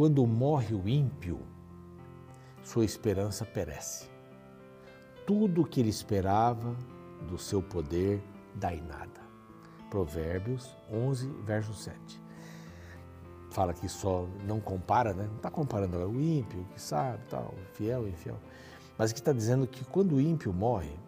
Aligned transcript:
quando 0.00 0.26
morre 0.26 0.74
o 0.74 0.88
ímpio, 0.88 1.42
sua 2.62 2.86
esperança 2.86 3.44
perece. 3.44 4.08
Tudo 5.26 5.60
o 5.60 5.66
que 5.66 5.78
ele 5.78 5.90
esperava 5.90 6.74
do 7.28 7.36
seu 7.36 7.62
poder 7.62 8.22
dá 8.54 8.74
em 8.74 8.80
nada. 8.80 9.20
Provérbios 9.90 10.74
11, 10.90 11.28
verso 11.44 11.74
7. 11.74 11.98
Fala 13.50 13.74
que 13.74 13.86
só 13.90 14.26
não 14.46 14.58
compara, 14.58 15.12
né? 15.12 15.26
Não 15.26 15.36
está 15.36 15.50
comparando 15.50 15.98
o 15.98 16.18
ímpio, 16.18 16.64
que 16.72 16.80
sabe, 16.80 17.22
tal, 17.28 17.52
fiel 17.74 18.08
infiel. 18.08 18.38
Mas 18.96 19.12
que 19.12 19.18
está 19.18 19.34
dizendo 19.34 19.66
que 19.66 19.84
quando 19.84 20.12
o 20.12 20.20
ímpio 20.22 20.50
morre, 20.50 20.98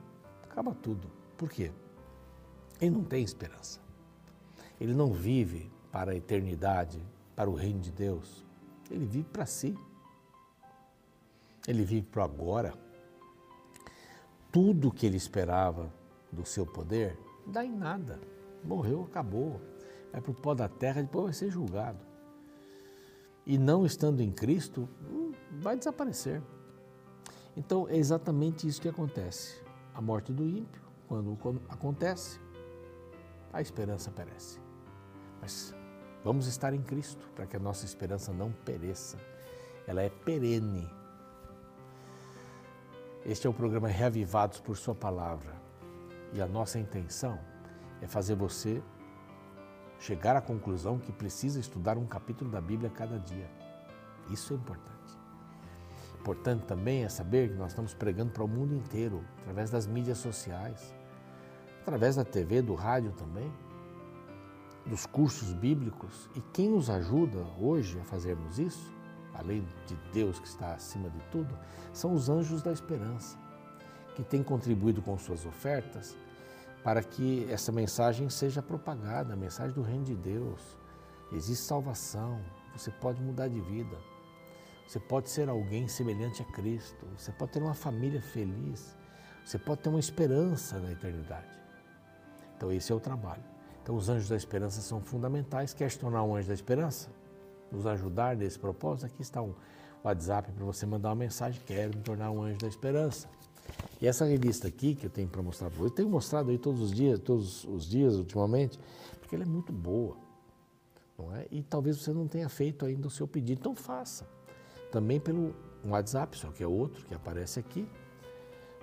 acaba 0.42 0.74
tudo. 0.74 1.08
Por 1.38 1.48
quê? 1.48 1.72
Ele 2.78 2.90
não 2.90 3.04
tem 3.04 3.24
esperança. 3.24 3.80
Ele 4.78 4.92
não 4.92 5.14
vive 5.14 5.72
para 5.90 6.12
a 6.12 6.14
eternidade, 6.14 7.02
para 7.34 7.48
o 7.48 7.54
reino 7.54 7.80
de 7.80 7.90
Deus. 7.90 8.51
Ele 8.92 9.06
vive 9.06 9.28
para 9.32 9.46
si. 9.46 9.76
Ele 11.66 11.82
vive 11.82 12.06
para 12.06 12.24
agora. 12.24 12.74
Tudo 14.52 14.92
que 14.92 15.06
ele 15.06 15.16
esperava 15.16 15.90
do 16.30 16.44
seu 16.44 16.66
poder 16.66 17.18
dá 17.46 17.64
em 17.64 17.74
nada. 17.74 18.20
Morreu, 18.62 19.04
acabou. 19.04 19.60
Vai 20.12 20.20
para 20.20 20.30
o 20.30 20.34
pó 20.34 20.54
da 20.54 20.68
terra, 20.68 21.00
depois 21.00 21.24
vai 21.24 21.32
ser 21.32 21.50
julgado. 21.50 21.98
E 23.46 23.56
não 23.56 23.86
estando 23.86 24.20
em 24.20 24.30
Cristo, 24.30 24.86
hum, 25.10 25.32
vai 25.50 25.76
desaparecer. 25.76 26.42
Então 27.56 27.88
é 27.88 27.96
exatamente 27.96 28.68
isso 28.68 28.80
que 28.80 28.88
acontece. 28.88 29.62
A 29.94 30.02
morte 30.02 30.32
do 30.32 30.44
ímpio, 30.44 30.82
quando 31.08 31.38
acontece, 31.68 32.38
a 33.52 33.62
esperança 33.62 34.10
perece. 34.10 34.60
Mas 35.40 35.74
vamos 36.24 36.46
estar 36.46 36.72
em 36.72 36.82
Cristo 36.82 37.28
para 37.34 37.46
que 37.46 37.56
a 37.56 37.60
nossa 37.60 37.84
esperança 37.84 38.32
não 38.32 38.52
pereça. 38.52 39.16
Ela 39.86 40.02
é 40.02 40.10
perene 40.10 40.88
este 43.24 43.46
é 43.46 43.50
o 43.50 43.54
programa 43.54 43.86
Reavivados 43.86 44.58
por 44.58 44.76
Sua 44.76 44.96
Palavra. 44.96 45.54
E 46.32 46.42
a 46.42 46.46
nossa 46.46 46.76
intenção 46.76 47.38
é 48.00 48.06
fazer 48.08 48.34
você 48.34 48.82
chegar 50.00 50.34
à 50.34 50.40
conclusão 50.40 50.98
que 50.98 51.12
precisa 51.12 51.60
estudar 51.60 51.96
um 51.96 52.04
capítulo 52.04 52.50
da 52.50 52.60
Bíblia 52.60 52.90
cada 52.90 53.20
dia. 53.20 53.48
Isso 54.28 54.52
é 54.52 54.56
importante. 54.56 54.90
Importante 56.18 56.64
também 56.64 57.04
é 57.04 57.08
saber 57.08 57.50
que 57.50 57.54
nós 57.54 57.70
estamos 57.70 57.94
pregando 57.94 58.32
para 58.32 58.42
o 58.42 58.48
mundo 58.48 58.74
inteiro, 58.74 59.24
através 59.42 59.70
das 59.70 59.86
mídias 59.86 60.18
sociais, 60.18 60.92
através 61.82 62.16
da 62.16 62.24
TV, 62.24 62.60
do 62.60 62.74
rádio 62.74 63.12
também, 63.12 63.52
dos 64.86 65.06
cursos 65.06 65.52
bíblicos. 65.52 66.28
E 66.34 66.40
quem 66.52 66.70
nos 66.70 66.90
ajuda 66.90 67.46
hoje 67.58 67.98
a 68.00 68.04
fazermos 68.04 68.58
isso 68.58 68.92
além 69.34 69.66
de 69.86 69.96
Deus 70.12 70.38
que 70.38 70.46
está 70.46 70.74
acima 70.74 71.08
de 71.08 71.18
tudo, 71.30 71.58
são 71.92 72.12
os 72.12 72.28
anjos 72.28 72.62
da 72.62 72.72
esperança, 72.72 73.38
que 74.14 74.22
têm 74.22 74.42
contribuído 74.42 75.00
com 75.00 75.16
suas 75.18 75.46
ofertas 75.46 76.16
para 76.84 77.02
que 77.02 77.46
essa 77.50 77.70
mensagem 77.70 78.28
seja 78.28 78.60
propagada, 78.60 79.32
a 79.32 79.36
mensagem 79.36 79.72
do 79.72 79.82
reino 79.82 80.04
de 80.04 80.14
Deus. 80.14 80.60
Existe 81.32 81.64
salvação, 81.64 82.40
você 82.76 82.90
pode 82.90 83.22
mudar 83.22 83.48
de 83.48 83.60
vida, 83.60 83.96
você 84.86 84.98
pode 84.98 85.30
ser 85.30 85.48
alguém 85.48 85.88
semelhante 85.88 86.42
a 86.42 86.44
Cristo, 86.44 87.06
você 87.16 87.32
pode 87.32 87.52
ter 87.52 87.62
uma 87.62 87.74
família 87.74 88.20
feliz, 88.20 88.96
você 89.44 89.58
pode 89.58 89.80
ter 89.80 89.88
uma 89.88 90.00
esperança 90.00 90.78
na 90.78 90.92
eternidade. 90.92 91.48
Então, 92.56 92.70
esse 92.70 92.92
é 92.92 92.94
o 92.94 93.00
trabalho. 93.00 93.51
Então, 93.82 93.96
os 93.96 94.08
anjos 94.08 94.28
da 94.28 94.36
esperança 94.36 94.80
são 94.80 95.00
fundamentais. 95.00 95.74
Quer 95.74 95.90
se 95.90 95.98
tornar 95.98 96.22
um 96.22 96.34
anjo 96.36 96.48
da 96.48 96.54
esperança? 96.54 97.10
nos 97.72 97.86
ajudar 97.86 98.36
nesse 98.36 98.58
propósito, 98.58 99.06
aqui 99.06 99.22
está 99.22 99.40
um 99.42 99.54
WhatsApp 100.04 100.52
para 100.52 100.64
você 100.64 100.84
mandar 100.84 101.08
uma 101.08 101.16
mensagem, 101.16 101.60
quero 101.66 101.96
me 101.96 102.02
tornar 102.02 102.30
um 102.30 102.42
anjo 102.42 102.58
da 102.58 102.68
esperança. 102.68 103.28
E 104.00 104.06
essa 104.06 104.24
revista 104.24 104.68
aqui 104.68 104.94
que 104.94 105.06
eu 105.06 105.10
tenho 105.10 105.28
para 105.28 105.42
mostrar 105.42 105.70
para 105.70 105.78
você, 105.78 105.86
eu 105.86 105.90
tenho 105.90 106.08
mostrado 106.08 106.50
aí 106.50 106.58
todos 106.58 106.80
os 106.80 106.92
dias, 106.92 107.18
todos 107.18 107.64
os 107.64 107.88
dias 107.88 108.16
ultimamente, 108.16 108.78
porque 109.20 109.34
ela 109.34 109.44
é 109.44 109.48
muito 109.48 109.72
boa, 109.72 110.16
não 111.18 111.34
é? 111.34 111.46
E 111.50 111.62
talvez 111.62 111.96
você 111.98 112.12
não 112.12 112.28
tenha 112.28 112.48
feito 112.48 112.84
ainda 112.84 113.06
o 113.06 113.10
seu 113.10 113.26
pedido, 113.26 113.60
então 113.60 113.74
faça. 113.74 114.28
Também 114.90 115.18
pelo 115.18 115.54
WhatsApp, 115.86 116.36
só 116.36 116.48
que 116.48 116.62
é 116.62 116.66
outro 116.66 117.06
que 117.06 117.14
aparece 117.14 117.58
aqui. 117.58 117.88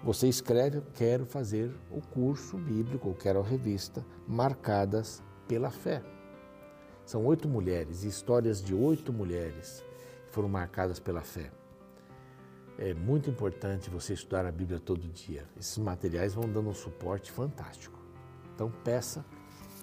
Você 0.04 0.30
escreve, 0.30 0.82
quero 0.94 1.26
fazer 1.26 1.72
o 1.92 2.02
curso 2.02 2.58
bíblico, 2.58 3.14
quero 3.16 3.40
a 3.40 3.44
revista, 3.44 4.06
marcadas 4.26 5.22
pela 5.46 5.70
fé. 5.70 6.02
São 7.06 7.26
oito 7.26 7.50
mulheres, 7.50 8.04
histórias 8.04 8.64
de 8.64 8.74
oito 8.74 9.12
mulheres 9.12 9.84
que 10.28 10.32
foram 10.32 10.48
marcadas 10.48 11.00
pela 11.00 11.22
fé. 11.22 11.52
É 12.78 12.94
muito 12.94 13.30
importante 13.30 13.90
você 13.90 14.14
estudar 14.14 14.46
a 14.46 14.52
Bíblia 14.52 14.80
todo 14.80 15.02
dia. 15.10 15.44
Esses 15.60 15.78
materiais 15.78 16.34
vão 16.34 16.48
dando 16.48 16.70
um 16.70 16.74
suporte 16.74 17.30
fantástico. 17.30 18.00
Então 18.56 18.72
peça, 18.86 19.26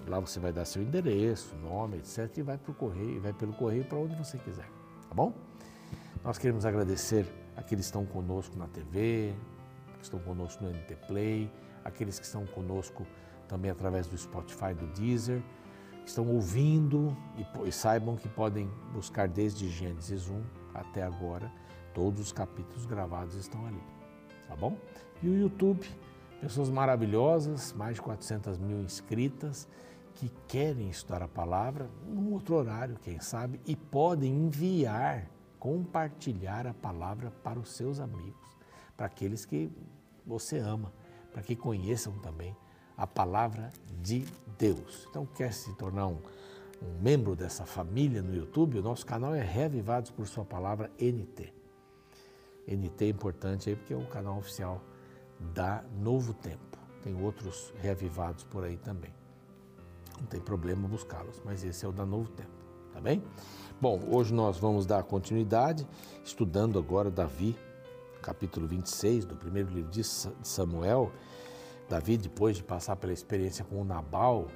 lá 0.07 0.19
você 0.19 0.39
vai 0.39 0.51
dar 0.51 0.65
seu 0.65 0.81
endereço, 0.81 1.55
nome, 1.57 1.97
etc. 1.97 2.37
e 2.37 2.41
vai 2.41 2.57
para 2.57 2.71
o 2.71 2.73
correio, 2.73 3.21
vai 3.21 3.33
pelo 3.33 3.53
correio 3.53 3.85
para 3.85 3.99
onde 3.99 4.15
você 4.15 4.39
quiser. 4.39 4.67
Tá 5.07 5.13
bom? 5.13 5.31
Nós 6.23 6.39
queremos 6.39 6.65
agradecer 6.65 7.27
aqueles 7.55 7.85
que 7.85 7.89
estão 7.89 8.05
conosco 8.05 8.57
na 8.57 8.67
TV, 8.67 9.35
que 9.97 10.03
estão 10.03 10.19
conosco 10.19 10.63
no 10.63 10.69
NT 10.69 10.95
Play, 11.07 11.51
aqueles 11.83 12.19
que 12.19 12.25
estão 12.25 12.45
conosco 12.45 13.05
também 13.47 13.71
através 13.71 14.07
do 14.07 14.17
Spotify, 14.17 14.73
do 14.73 14.87
Deezer 14.87 15.41
estão 16.09 16.27
ouvindo 16.27 17.15
e, 17.37 17.67
e 17.67 17.71
saibam 17.71 18.15
que 18.15 18.27
podem 18.29 18.69
buscar 18.93 19.27
desde 19.27 19.69
Gênesis 19.69 20.29
1 20.29 20.41
até 20.73 21.03
agora, 21.03 21.51
todos 21.93 22.21
os 22.21 22.31
capítulos 22.31 22.85
gravados 22.85 23.35
estão 23.35 23.65
ali, 23.65 23.81
tá 24.47 24.55
bom? 24.55 24.77
E 25.21 25.27
o 25.27 25.37
YouTube, 25.37 25.87
pessoas 26.39 26.69
maravilhosas, 26.69 27.73
mais 27.73 27.95
de 27.95 28.01
400 28.01 28.57
mil 28.57 28.79
inscritas, 28.81 29.67
que 30.13 30.31
querem 30.47 30.89
estudar 30.89 31.21
a 31.21 31.27
palavra 31.27 31.89
num 32.07 32.33
outro 32.33 32.55
horário, 32.55 32.97
quem 33.03 33.19
sabe, 33.19 33.59
e 33.65 33.75
podem 33.75 34.33
enviar, 34.33 35.29
compartilhar 35.59 36.65
a 36.65 36.73
palavra 36.73 37.31
para 37.43 37.59
os 37.59 37.75
seus 37.75 37.99
amigos, 37.99 38.56
para 38.97 39.05
aqueles 39.05 39.45
que 39.45 39.71
você 40.25 40.57
ama, 40.57 40.91
para 41.31 41.43
que 41.43 41.55
conheçam 41.55 42.17
também 42.19 42.57
a 42.97 43.05
palavra 43.05 43.71
de 44.01 44.25
Deus. 44.57 45.05
Então, 45.09 45.25
quer 45.25 45.53
se 45.53 45.71
tornar 45.75 46.07
um, 46.07 46.19
um 46.81 46.99
membro 46.99 47.35
dessa 47.35 47.63
família 47.63 48.23
no 48.23 48.35
YouTube? 48.35 48.79
O 48.79 48.81
nosso 48.81 49.05
canal 49.05 49.35
é 49.35 49.43
Reavivados 49.43 50.09
por 50.09 50.27
Sua 50.27 50.43
Palavra 50.43 50.91
NT. 50.99 51.53
NT 52.67 53.05
é 53.05 53.09
importante 53.09 53.69
aí 53.69 53.75
porque 53.75 53.93
é 53.93 53.97
o 53.97 54.07
canal 54.07 54.39
oficial 54.39 54.81
da 55.53 55.83
Novo 56.01 56.33
Tempo. 56.33 56.77
Tem 57.03 57.15
outros 57.21 57.71
reavivados 57.79 58.43
por 58.43 58.63
aí 58.63 58.77
também. 58.77 59.13
Não 60.19 60.25
tem 60.25 60.41
problema 60.41 60.87
buscá-los, 60.87 61.39
mas 61.45 61.63
esse 61.63 61.85
é 61.85 61.87
o 61.87 61.91
da 61.91 62.05
Novo 62.05 62.29
Tempo, 62.31 62.49
tá 62.91 62.99
bem? 62.99 63.23
Bom, 63.79 64.01
hoje 64.09 64.33
nós 64.33 64.57
vamos 64.57 64.87
dar 64.87 65.03
continuidade 65.03 65.87
estudando 66.25 66.79
agora 66.79 67.11
Davi, 67.11 67.55
capítulo 68.27 68.67
26 68.67 69.23
do 69.23 69.37
primeiro 69.37 69.69
livro 69.69 69.89
de 69.89 70.03
Samuel. 70.03 71.13
Davi, 71.87 72.17
depois 72.17 72.57
de 72.57 72.63
passar 72.63 72.97
pela 72.97 73.13
experiência 73.13 73.63
com 73.63 73.81
o 73.81 73.85
Nabal 73.85 74.47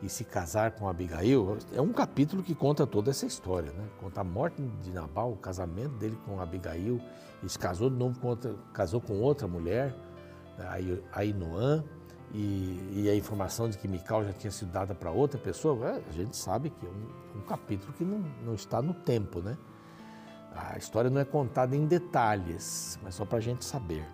e 0.00 0.08
se 0.08 0.24
casar 0.24 0.70
com 0.70 0.88
Abigail, 0.88 1.58
é 1.74 1.80
um 1.82 1.92
capítulo 1.92 2.42
que 2.42 2.54
conta 2.54 2.86
toda 2.86 3.10
essa 3.10 3.26
história, 3.26 3.70
né? 3.72 3.86
Conta 4.00 4.22
a 4.22 4.24
morte 4.24 4.62
de 4.82 4.90
Nabal, 4.90 5.32
o 5.32 5.36
casamento 5.36 5.94
dele 5.96 6.18
com 6.24 6.40
Abigail, 6.40 6.98
e 7.42 7.48
se 7.48 7.58
casou 7.58 7.90
de 7.90 7.96
novo 7.96 8.18
com 8.18 8.28
outra, 8.28 8.54
casou 8.72 9.00
com 9.00 9.20
outra 9.20 9.46
mulher, 9.46 9.94
Ainoã, 11.12 11.84
e, 12.32 13.02
e 13.02 13.10
a 13.10 13.14
informação 13.14 13.68
de 13.68 13.76
que 13.76 13.86
Mical 13.86 14.24
já 14.24 14.32
tinha 14.32 14.50
sido 14.50 14.72
dada 14.72 14.94
para 14.94 15.10
outra 15.10 15.38
pessoa, 15.38 15.86
é, 15.86 16.02
a 16.08 16.12
gente 16.12 16.34
sabe 16.34 16.70
que 16.70 16.86
é 16.86 16.88
um, 16.88 17.40
um 17.40 17.42
capítulo 17.42 17.92
que 17.92 18.04
não, 18.04 18.24
não 18.42 18.54
está 18.54 18.80
no 18.80 18.94
tempo, 18.94 19.40
né? 19.40 19.58
A 20.54 20.76
história 20.76 21.10
não 21.10 21.20
é 21.20 21.24
contada 21.24 21.76
em 21.76 21.86
detalhes, 21.86 22.98
mas 23.02 23.14
só 23.14 23.24
para 23.24 23.38
a 23.38 23.40
gente 23.40 23.64
saber 23.64 24.04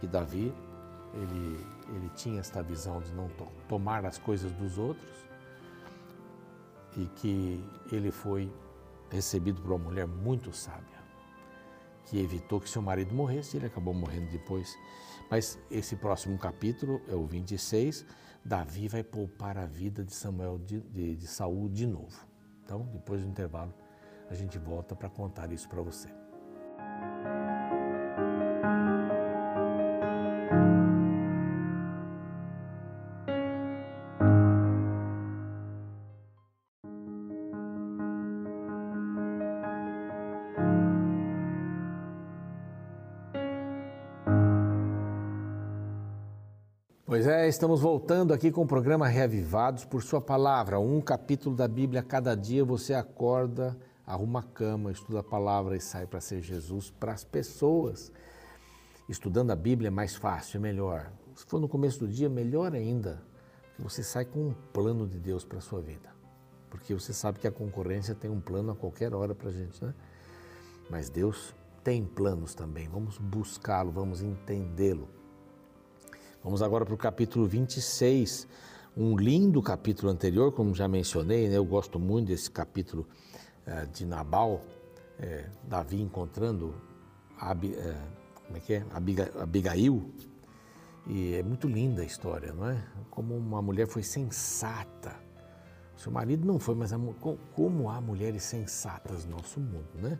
que 0.00 0.06
Davi 0.06 0.52
ele, 1.14 1.66
ele 1.88 2.08
tinha 2.14 2.40
esta 2.40 2.62
visão 2.62 3.00
de 3.00 3.12
não 3.12 3.28
to 3.30 3.46
tomar 3.68 4.04
as 4.04 4.18
coisas 4.18 4.50
dos 4.52 4.78
outros 4.78 5.10
e 6.96 7.06
que 7.16 7.64
ele 7.90 8.10
foi 8.10 8.52
recebido 9.10 9.60
por 9.60 9.72
uma 9.72 9.90
mulher 9.90 10.06
muito 10.06 10.52
sábia, 10.52 10.98
que 12.06 12.18
evitou 12.18 12.60
que 12.60 12.68
seu 12.68 12.82
marido 12.82 13.14
morresse, 13.14 13.56
ele 13.56 13.66
acabou 13.66 13.94
morrendo 13.94 14.30
depois. 14.30 14.76
Mas 15.30 15.58
esse 15.70 15.96
próximo 15.96 16.38
capítulo, 16.38 17.00
é 17.08 17.14
o 17.14 17.26
26, 17.26 18.04
Davi 18.44 18.88
vai 18.88 19.02
poupar 19.02 19.56
a 19.56 19.66
vida 19.66 20.04
de 20.04 20.14
Samuel 20.14 20.58
de, 20.58 20.80
de, 20.80 21.16
de 21.16 21.26
Saul 21.26 21.68
de 21.68 21.86
novo. 21.86 22.26
Então, 22.64 22.88
depois 22.92 23.22
do 23.22 23.28
intervalo, 23.28 23.72
a 24.32 24.34
gente 24.34 24.58
volta 24.58 24.96
para 24.96 25.10
contar 25.10 25.52
isso 25.52 25.68
para 25.68 25.82
você. 25.82 26.08
Pois 47.04 47.26
é, 47.26 47.46
estamos 47.46 47.82
voltando 47.82 48.32
aqui 48.32 48.50
com 48.50 48.62
o 48.62 48.66
programa 48.66 49.06
Reavivados 49.06 49.84
por 49.84 50.02
Sua 50.02 50.22
Palavra, 50.22 50.80
um 50.80 50.98
capítulo 51.02 51.54
da 51.54 51.68
Bíblia 51.68 52.00
a 52.00 52.02
cada 52.02 52.34
dia. 52.34 52.64
Você 52.64 52.94
acorda 52.94 53.76
arruma 54.12 54.40
a 54.40 54.42
cama, 54.42 54.92
estuda 54.92 55.20
a 55.20 55.22
palavra 55.22 55.74
e 55.74 55.80
sai 55.80 56.06
para 56.06 56.20
ser 56.20 56.42
Jesus 56.42 56.90
para 56.90 57.12
as 57.12 57.24
pessoas. 57.24 58.12
Estudando 59.08 59.50
a 59.50 59.56
Bíblia 59.56 59.88
é 59.88 59.90
mais 59.90 60.14
fácil, 60.14 60.58
é 60.58 60.60
melhor. 60.60 61.10
Se 61.34 61.46
for 61.46 61.58
no 61.58 61.66
começo 61.68 61.98
do 61.98 62.06
dia, 62.06 62.28
melhor 62.28 62.74
ainda, 62.74 63.22
porque 63.70 63.82
você 63.82 64.02
sai 64.02 64.26
com 64.26 64.48
um 64.48 64.54
plano 64.72 65.06
de 65.08 65.18
Deus 65.18 65.44
para 65.44 65.58
a 65.58 65.60
sua 65.62 65.80
vida. 65.80 66.12
Porque 66.68 66.92
você 66.92 67.12
sabe 67.12 67.38
que 67.38 67.46
a 67.46 67.52
concorrência 67.52 68.14
tem 68.14 68.30
um 68.30 68.40
plano 68.40 68.72
a 68.72 68.76
qualquer 68.76 69.14
hora 69.14 69.34
para 69.34 69.48
a 69.48 69.52
gente, 69.52 69.82
né? 69.82 69.94
Mas 70.90 71.08
Deus 71.08 71.54
tem 71.82 72.04
planos 72.04 72.54
também. 72.54 72.88
Vamos 72.88 73.16
buscá-lo, 73.16 73.90
vamos 73.90 74.20
entendê-lo. 74.20 75.08
Vamos 76.44 76.60
agora 76.60 76.84
para 76.84 76.94
o 76.94 76.98
capítulo 76.98 77.46
26, 77.46 78.46
um 78.96 79.16
lindo 79.16 79.62
capítulo 79.62 80.10
anterior, 80.10 80.52
como 80.52 80.74
já 80.74 80.86
mencionei, 80.86 81.48
né? 81.48 81.56
eu 81.56 81.64
gosto 81.64 81.98
muito 81.98 82.28
desse 82.28 82.50
capítulo 82.50 83.06
de 83.92 84.04
Nabal, 84.04 84.60
é, 85.18 85.48
Davi 85.64 86.00
encontrando 86.00 86.74
Ab, 87.38 87.74
é, 87.74 87.96
como 88.46 88.56
é 88.56 88.60
que 88.60 88.74
é? 88.74 88.86
Abiga, 88.92 89.32
Abigail, 89.40 90.12
e 91.06 91.34
é 91.34 91.42
muito 91.42 91.66
linda 91.66 92.02
a 92.02 92.04
história, 92.04 92.52
não 92.52 92.68
é? 92.68 92.82
Como 93.10 93.36
uma 93.36 93.60
mulher 93.60 93.86
foi 93.86 94.02
sensata. 94.02 95.16
Seu 95.96 96.12
marido 96.12 96.46
não 96.46 96.58
foi, 96.58 96.74
mas 96.74 96.92
a, 96.92 96.98
como 97.54 97.88
há 97.88 98.00
mulheres 98.00 98.42
sensatas 98.44 99.24
no 99.24 99.36
nosso 99.36 99.60
mundo, 99.60 99.90
né? 99.94 100.18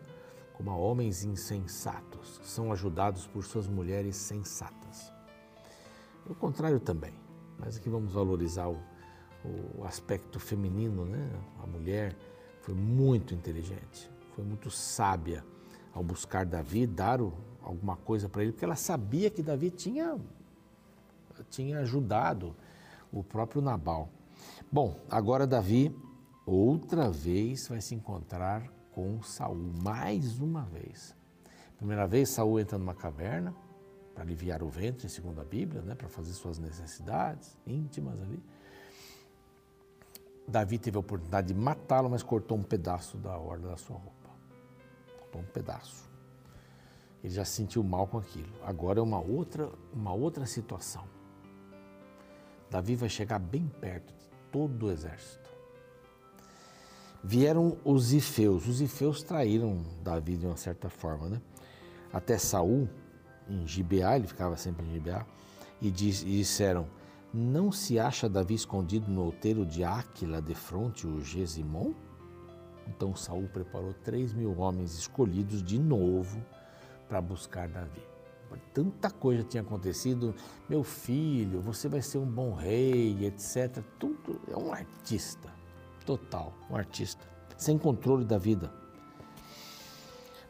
Como 0.53 0.69
há 0.69 0.75
homens 0.75 1.23
insensatos, 1.23 2.39
são 2.43 2.71
ajudados 2.71 3.25
por 3.27 3.43
suas 3.43 3.67
mulheres 3.67 4.15
sensatas. 4.15 5.11
O 6.25 6.35
contrário 6.35 6.79
também, 6.79 7.13
mas 7.57 7.77
aqui 7.77 7.89
vamos 7.89 8.13
valorizar 8.13 8.69
o, 8.69 8.79
o 9.77 9.83
aspecto 9.85 10.39
feminino, 10.39 11.05
né? 11.05 11.29
A 11.61 11.67
mulher 11.67 12.15
foi 12.63 12.73
muito 12.73 13.33
inteligente, 13.33 14.09
foi 14.33 14.43
muito 14.43 14.71
sábia 14.71 15.43
ao 15.93 16.01
buscar 16.01 16.45
Davi, 16.45 16.87
dar 16.87 17.21
o, 17.21 17.33
alguma 17.61 17.97
coisa 17.97 18.29
para 18.29 18.41
ele, 18.41 18.53
porque 18.53 18.63
ela 18.63 18.77
sabia 18.77 19.29
que 19.29 19.43
Davi 19.43 19.69
tinha, 19.69 20.17
tinha 21.49 21.79
ajudado 21.79 22.55
o 23.11 23.21
próprio 23.21 23.61
Nabal. 23.61 24.09
Bom, 24.71 24.97
agora 25.09 25.45
Davi 25.45 25.93
outra 26.45 27.11
vez 27.11 27.67
vai 27.67 27.81
se 27.81 27.95
encontrar 27.95 28.71
com 28.91 29.21
Saul, 29.21 29.73
mais 29.83 30.39
uma 30.39 30.63
vez. 30.63 31.13
Primeira 31.75 32.07
vez 32.07 32.29
Saul 32.29 32.61
entra 32.61 32.77
numa 32.77 32.95
caverna, 32.95 33.53
para 34.13 34.23
aliviar 34.23 34.63
o 34.63 34.69
ventre, 34.69 35.09
segundo 35.09 35.41
a 35.41 35.43
Bíblia, 35.43 35.81
né, 35.81 35.95
para 35.95 36.07
fazer 36.07 36.31
suas 36.31 36.59
necessidades 36.59 37.57
íntimas 37.67 38.21
ali. 38.21 38.41
Davi 40.53 40.77
teve 40.77 40.97
a 40.97 40.99
oportunidade 40.99 41.47
de 41.47 41.55
matá-lo, 41.55 42.11
mas 42.11 42.21
cortou 42.21 42.55
um 42.55 42.61
pedaço 42.61 43.17
da 43.17 43.35
orla 43.35 43.69
da 43.69 43.75
sua 43.75 43.97
roupa. 43.97 44.29
Cortou 45.17 45.41
um 45.41 45.45
pedaço. 45.45 46.07
Ele 47.23 47.33
já 47.33 47.43
se 47.43 47.53
sentiu 47.53 47.83
mal 47.83 48.05
com 48.05 48.19
aquilo. 48.19 48.53
Agora 48.63 48.99
é 48.99 49.01
uma 49.01 49.19
outra, 49.19 49.67
uma 49.91 50.13
outra 50.13 50.45
situação. 50.45 51.05
Davi 52.69 52.95
vai 52.95 53.09
chegar 53.09 53.39
bem 53.39 53.67
perto 53.81 54.13
de 54.13 54.29
todo 54.51 54.85
o 54.85 54.91
exército. 54.91 55.49
Vieram 57.23 57.75
os 57.83 58.13
ifeus. 58.13 58.67
Os 58.67 58.79
ifeus 58.79 59.23
traíram 59.23 59.83
Davi 60.03 60.37
de 60.37 60.45
uma 60.45 60.57
certa 60.57 60.87
forma, 60.87 61.29
né? 61.29 61.41
Até 62.11 62.37
Saul 62.37 62.87
em 63.49 63.65
Gibeá, 63.65 64.17
ele 64.17 64.27
ficava 64.27 64.55
sempre 64.55 64.85
em 64.85 64.91
Gibeá, 64.91 65.25
e, 65.81 65.89
diz, 65.89 66.21
e 66.21 66.25
disseram: 66.25 66.87
Não 67.33 67.71
se 67.71 67.97
acha 67.97 68.29
Davi 68.29 68.53
escondido 68.53 69.09
no 69.09 69.23
outeiro 69.23 69.65
de 69.65 69.83
Áquila 69.83 70.39
de 70.39 70.53
fronte 70.53 71.07
o 71.07 71.19
Gesimon? 71.19 71.93
Então 72.87 73.15
Saul 73.15 73.47
preparou 73.47 73.91
três 73.91 74.33
mil 74.33 74.59
homens 74.59 74.93
escolhidos 74.93 75.63
de 75.63 75.79
novo 75.79 76.45
para 77.09 77.19
buscar 77.19 77.67
Davi. 77.67 78.01
Tanta 78.71 79.09
coisa 79.09 79.43
tinha 79.43 79.63
acontecido, 79.63 80.35
meu 80.69 80.83
filho, 80.83 81.59
você 81.59 81.89
vai 81.89 82.03
ser 82.03 82.19
um 82.19 82.25
bom 82.25 82.53
rei, 82.53 83.25
etc. 83.25 83.83
Tudo 83.97 84.39
é 84.47 84.55
um 84.55 84.71
artista, 84.71 85.51
total, 86.05 86.53
um 86.69 86.75
artista, 86.75 87.23
sem 87.57 87.79
controle 87.79 88.25
da 88.25 88.37
vida. 88.37 88.71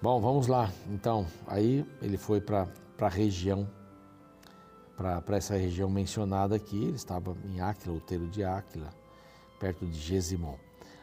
Bom, 0.01 0.19
vamos 0.19 0.47
lá. 0.47 0.69
Então, 0.89 1.25
aí 1.47 1.85
ele 2.01 2.17
foi 2.17 2.41
para 2.41 2.67
a 2.99 3.07
região, 3.07 3.69
para 5.21 5.35
essa 5.35 5.57
região 5.57 5.89
mencionada 5.89 6.55
aqui. 6.55 6.77
Ele 6.77 6.95
estava 6.95 7.35
em 7.45 7.59
Áquila, 7.59 7.95
outeiro 7.95 8.27
de 8.29 8.43
Áquila, 8.43 8.89
perto 9.59 9.85
de 9.85 9.99
Gesimon. 9.99 10.55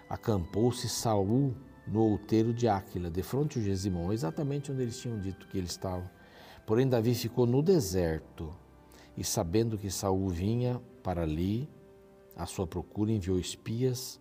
Acampou-se 0.09 0.89
Saul 0.89 1.55
no 1.87 2.01
outeiro 2.01 2.55
de 2.55 2.67
Áquila, 2.67 3.11
de 3.11 3.23
frente 3.23 3.59
ao 3.59 3.65
Gesimon, 3.65 4.13
exatamente 4.13 4.73
onde 4.73 4.83
eles 4.83 4.99
tinham 4.99 5.19
dito 5.19 5.47
que 5.49 5.59
ele 5.59 5.67
estava. 5.67 6.11
Porém, 6.67 6.89
Davi 6.89 7.15
ficou 7.15 7.47
no 7.47 7.63
deserto 7.63 8.55
e, 9.17 9.23
sabendo 9.23 9.77
que 9.77 9.91
Saul 9.91 10.29
vinha 10.29 10.81
para 11.03 11.23
ali, 11.23 11.69
à 12.37 12.47
sua 12.47 12.67
procura, 12.67 13.11
enviou 13.11 13.39
espias 13.39 14.21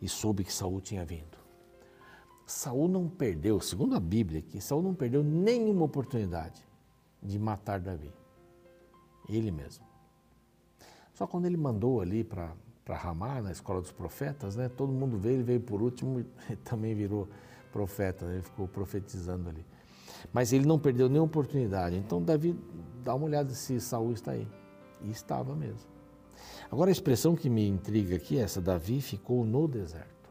e 0.00 0.08
soube 0.08 0.44
que 0.44 0.52
Saul 0.52 0.80
tinha 0.80 1.04
vindo. 1.04 1.38
Saul 2.46 2.88
não 2.88 3.08
perdeu, 3.08 3.60
segundo 3.60 3.96
a 3.96 4.00
Bíblia, 4.00 4.40
que 4.40 4.60
Saul 4.60 4.82
não 4.82 4.94
perdeu 4.94 5.22
nenhuma 5.22 5.84
oportunidade 5.84 6.62
de 7.22 7.38
matar 7.38 7.80
Davi. 7.80 8.12
Ele 9.28 9.50
mesmo. 9.50 9.84
Só 11.14 11.26
quando 11.26 11.46
ele 11.46 11.56
mandou 11.56 12.00
ali 12.00 12.22
para 12.22 12.54
Ramá, 12.88 13.40
na 13.40 13.50
escola 13.50 13.80
dos 13.80 13.92
profetas, 13.92 14.56
né, 14.56 14.68
todo 14.68 14.92
mundo 14.92 15.18
veio, 15.18 15.36
ele 15.36 15.42
veio 15.42 15.60
por 15.60 15.82
último 15.82 16.20
e 16.48 16.56
também 16.56 16.94
virou 16.94 17.28
profeta, 17.72 18.26
né, 18.26 18.34
ele 18.34 18.42
ficou 18.42 18.68
profetizando 18.68 19.48
ali. 19.48 19.64
Mas 20.32 20.52
ele 20.52 20.66
não 20.66 20.78
perdeu 20.78 21.08
nenhuma 21.08 21.26
oportunidade. 21.26 21.96
Então 21.96 22.22
Davi 22.22 22.58
dá 23.04 23.14
uma 23.14 23.26
olhada 23.26 23.50
se 23.50 23.80
Saul 23.80 24.12
está 24.12 24.32
aí. 24.32 24.48
E 25.02 25.10
estava 25.10 25.54
mesmo. 25.54 25.88
Agora 26.70 26.90
a 26.90 26.92
expressão 26.92 27.36
que 27.36 27.48
me 27.48 27.66
intriga 27.66 28.16
aqui 28.16 28.38
é 28.38 28.42
essa: 28.42 28.60
Davi 28.60 29.00
ficou 29.00 29.44
no 29.44 29.68
deserto. 29.68 30.30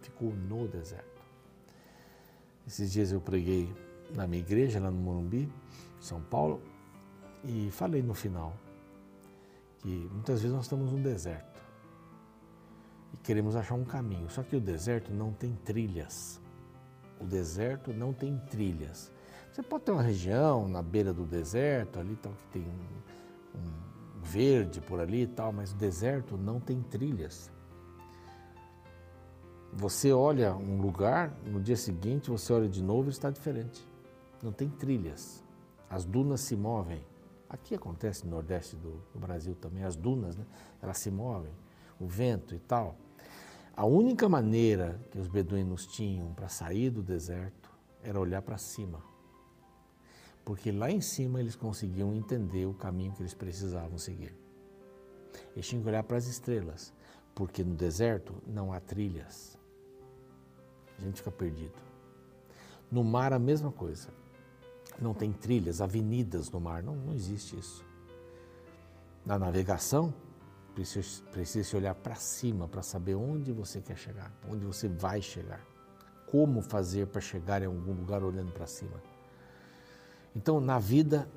Ficou 0.00 0.32
no 0.32 0.66
deserto. 0.68 1.22
Esses 2.66 2.90
dias 2.92 3.12
eu 3.12 3.20
preguei 3.20 3.70
na 4.14 4.26
minha 4.26 4.42
igreja, 4.42 4.80
lá 4.80 4.90
no 4.90 4.96
Morumbi, 4.96 5.50
São 6.00 6.20
Paulo, 6.22 6.62
e 7.44 7.70
falei 7.70 8.02
no 8.02 8.14
final 8.14 8.54
que 9.78 10.08
muitas 10.12 10.40
vezes 10.40 10.54
nós 10.54 10.64
estamos 10.64 10.90
no 10.90 10.98
deserto 10.98 11.62
e 13.12 13.16
queremos 13.18 13.54
achar 13.54 13.74
um 13.74 13.84
caminho, 13.84 14.28
só 14.30 14.42
que 14.42 14.56
o 14.56 14.60
deserto 14.60 15.12
não 15.12 15.32
tem 15.32 15.54
trilhas. 15.64 16.40
O 17.20 17.24
deserto 17.24 17.92
não 17.92 18.12
tem 18.12 18.38
trilhas. 18.50 19.12
Você 19.52 19.62
pode 19.62 19.84
ter 19.84 19.92
uma 19.92 20.02
região 20.02 20.68
na 20.68 20.82
beira 20.82 21.12
do 21.12 21.24
deserto, 21.24 22.00
ali 22.00 22.16
tal, 22.16 22.32
que 22.32 22.58
tem 22.58 22.62
um, 22.62 23.58
um 23.58 24.20
verde 24.22 24.80
por 24.80 24.98
ali 24.98 25.22
e 25.22 25.26
tal, 25.26 25.52
mas 25.52 25.72
o 25.72 25.76
deserto 25.76 26.36
não 26.36 26.58
tem 26.58 26.82
trilhas. 26.82 27.52
Você 29.72 30.12
olha 30.12 30.56
um 30.56 30.80
lugar, 30.80 31.32
no 31.46 31.60
dia 31.60 31.76
seguinte 31.76 32.30
você 32.30 32.52
olha 32.52 32.68
de 32.68 32.82
novo 32.82 33.08
e 33.08 33.12
está 33.12 33.30
diferente 33.30 33.86
não 34.44 34.52
tem 34.52 34.68
trilhas. 34.68 35.42
As 35.88 36.04
dunas 36.04 36.42
se 36.42 36.54
movem. 36.54 37.02
Aqui 37.54 37.76
acontece 37.76 38.24
no 38.24 38.32
Nordeste 38.32 38.74
do, 38.74 39.00
do 39.12 39.18
Brasil 39.20 39.54
também, 39.54 39.84
as 39.84 39.94
dunas, 39.94 40.36
né? 40.36 40.44
elas 40.82 40.98
se 40.98 41.08
movem, 41.08 41.52
o 42.00 42.06
vento 42.08 42.52
e 42.52 42.58
tal. 42.58 42.96
A 43.76 43.86
única 43.86 44.28
maneira 44.28 45.00
que 45.08 45.20
os 45.20 45.28
beduínos 45.28 45.86
tinham 45.86 46.34
para 46.34 46.48
sair 46.48 46.90
do 46.90 47.00
deserto 47.00 47.70
era 48.02 48.18
olhar 48.18 48.42
para 48.42 48.58
cima. 48.58 49.00
Porque 50.44 50.72
lá 50.72 50.90
em 50.90 51.00
cima 51.00 51.38
eles 51.38 51.54
conseguiam 51.54 52.12
entender 52.12 52.66
o 52.66 52.74
caminho 52.74 53.12
que 53.12 53.22
eles 53.22 53.34
precisavam 53.34 53.98
seguir. 53.98 54.34
Eles 55.52 55.64
tinham 55.64 55.80
que 55.80 55.88
olhar 55.88 56.02
para 56.02 56.16
as 56.16 56.26
estrelas, 56.26 56.92
porque 57.36 57.62
no 57.62 57.76
deserto 57.76 58.34
não 58.48 58.72
há 58.72 58.80
trilhas. 58.80 59.56
A 60.98 61.02
gente 61.02 61.18
fica 61.18 61.30
perdido. 61.30 61.80
No 62.90 63.04
mar, 63.04 63.32
a 63.32 63.38
mesma 63.38 63.70
coisa 63.70 64.23
não 65.00 65.14
tem 65.14 65.32
trilhas, 65.32 65.80
avenidas 65.80 66.50
no 66.50 66.60
mar, 66.60 66.82
não, 66.82 66.94
não 66.94 67.14
existe 67.14 67.58
isso. 67.58 67.84
Na 69.24 69.38
navegação, 69.38 70.12
precisa, 70.74 71.22
precisa 71.30 71.68
se 71.68 71.76
olhar 71.76 71.94
para 71.94 72.14
cima 72.14 72.68
para 72.68 72.82
saber 72.82 73.14
onde 73.14 73.52
você 73.52 73.80
quer 73.80 73.96
chegar, 73.96 74.32
onde 74.48 74.64
você 74.64 74.88
vai 74.88 75.22
chegar, 75.22 75.60
como 76.26 76.60
fazer 76.60 77.06
para 77.06 77.20
chegar 77.20 77.62
em 77.62 77.66
algum 77.66 77.92
lugar 77.92 78.22
olhando 78.22 78.52
para 78.52 78.66
cima. 78.66 79.02
Então, 80.34 80.60
na 80.60 80.78
vida 80.78 81.28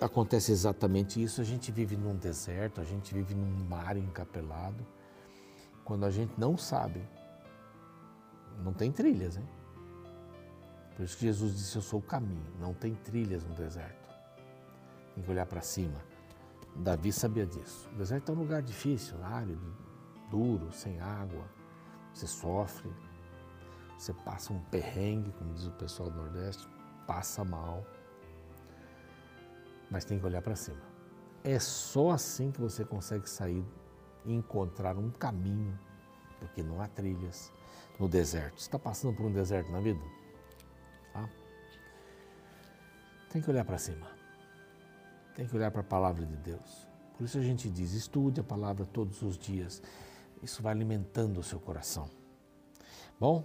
acontece 0.00 0.52
exatamente 0.52 1.22
isso. 1.22 1.40
A 1.40 1.44
gente 1.44 1.72
vive 1.72 1.96
num 1.96 2.14
deserto, 2.14 2.80
a 2.80 2.84
gente 2.84 3.12
vive 3.12 3.34
num 3.34 3.64
mar 3.66 3.96
encapelado, 3.96 4.86
quando 5.84 6.04
a 6.04 6.10
gente 6.10 6.32
não 6.38 6.56
sabe, 6.56 7.00
não 8.62 8.72
tem 8.72 8.92
trilhas, 8.92 9.36
hein? 9.36 9.55
Por 10.96 11.04
isso 11.04 11.16
que 11.16 11.26
Jesus 11.26 11.54
disse: 11.54 11.76
Eu 11.76 11.82
sou 11.82 12.00
o 12.00 12.02
caminho. 12.02 12.52
Não 12.58 12.74
tem 12.74 12.94
trilhas 12.94 13.44
no 13.44 13.54
deserto. 13.54 14.08
Tem 15.14 15.22
que 15.22 15.30
olhar 15.30 15.46
para 15.46 15.60
cima 15.60 16.00
Davi 16.78 17.12
sabia 17.12 17.46
disso. 17.46 17.88
O 17.94 17.96
deserto 17.96 18.30
é 18.30 18.34
um 18.34 18.38
lugar 18.38 18.62
difícil, 18.62 19.16
árido, 19.24 19.74
duro, 20.30 20.70
sem 20.72 21.00
água. 21.00 21.44
Você 22.12 22.26
sofre, 22.26 22.90
você 23.96 24.12
passa 24.12 24.52
um 24.52 24.60
perrengue, 24.64 25.32
como 25.32 25.54
diz 25.54 25.66
o 25.66 25.72
pessoal 25.72 26.10
do 26.10 26.16
Nordeste, 26.16 26.68
passa 27.06 27.44
mal. 27.44 27.84
Mas 29.90 30.04
tem 30.04 30.18
que 30.18 30.26
olhar 30.26 30.42
para 30.42 30.54
cima. 30.54 30.82
É 31.42 31.58
só 31.58 32.10
assim 32.10 32.50
que 32.50 32.60
você 32.60 32.84
consegue 32.84 33.28
sair 33.28 33.64
e 34.24 34.34
encontrar 34.34 34.96
um 34.96 35.10
caminho, 35.10 35.78
porque 36.40 36.62
não 36.62 36.80
há 36.80 36.88
trilhas 36.88 37.52
no 37.98 38.08
deserto. 38.08 38.60
Você 38.60 38.66
está 38.66 38.78
passando 38.78 39.16
por 39.16 39.26
um 39.26 39.32
deserto 39.32 39.70
na 39.70 39.80
vida? 39.80 40.00
Tem 43.36 43.42
que 43.42 43.50
olhar 43.50 43.66
para 43.66 43.76
cima. 43.76 44.06
Tem 45.34 45.46
que 45.46 45.54
olhar 45.54 45.70
para 45.70 45.82
a 45.82 45.84
palavra 45.84 46.24
de 46.24 46.36
Deus. 46.36 46.88
Por 47.14 47.24
isso 47.24 47.36
a 47.36 47.42
gente 47.42 47.68
diz: 47.68 47.92
estude 47.92 48.40
a 48.40 48.42
palavra 48.42 48.86
todos 48.86 49.20
os 49.20 49.36
dias. 49.36 49.82
Isso 50.42 50.62
vai 50.62 50.72
alimentando 50.72 51.38
o 51.38 51.42
seu 51.42 51.60
coração. 51.60 52.08
Bom, 53.20 53.44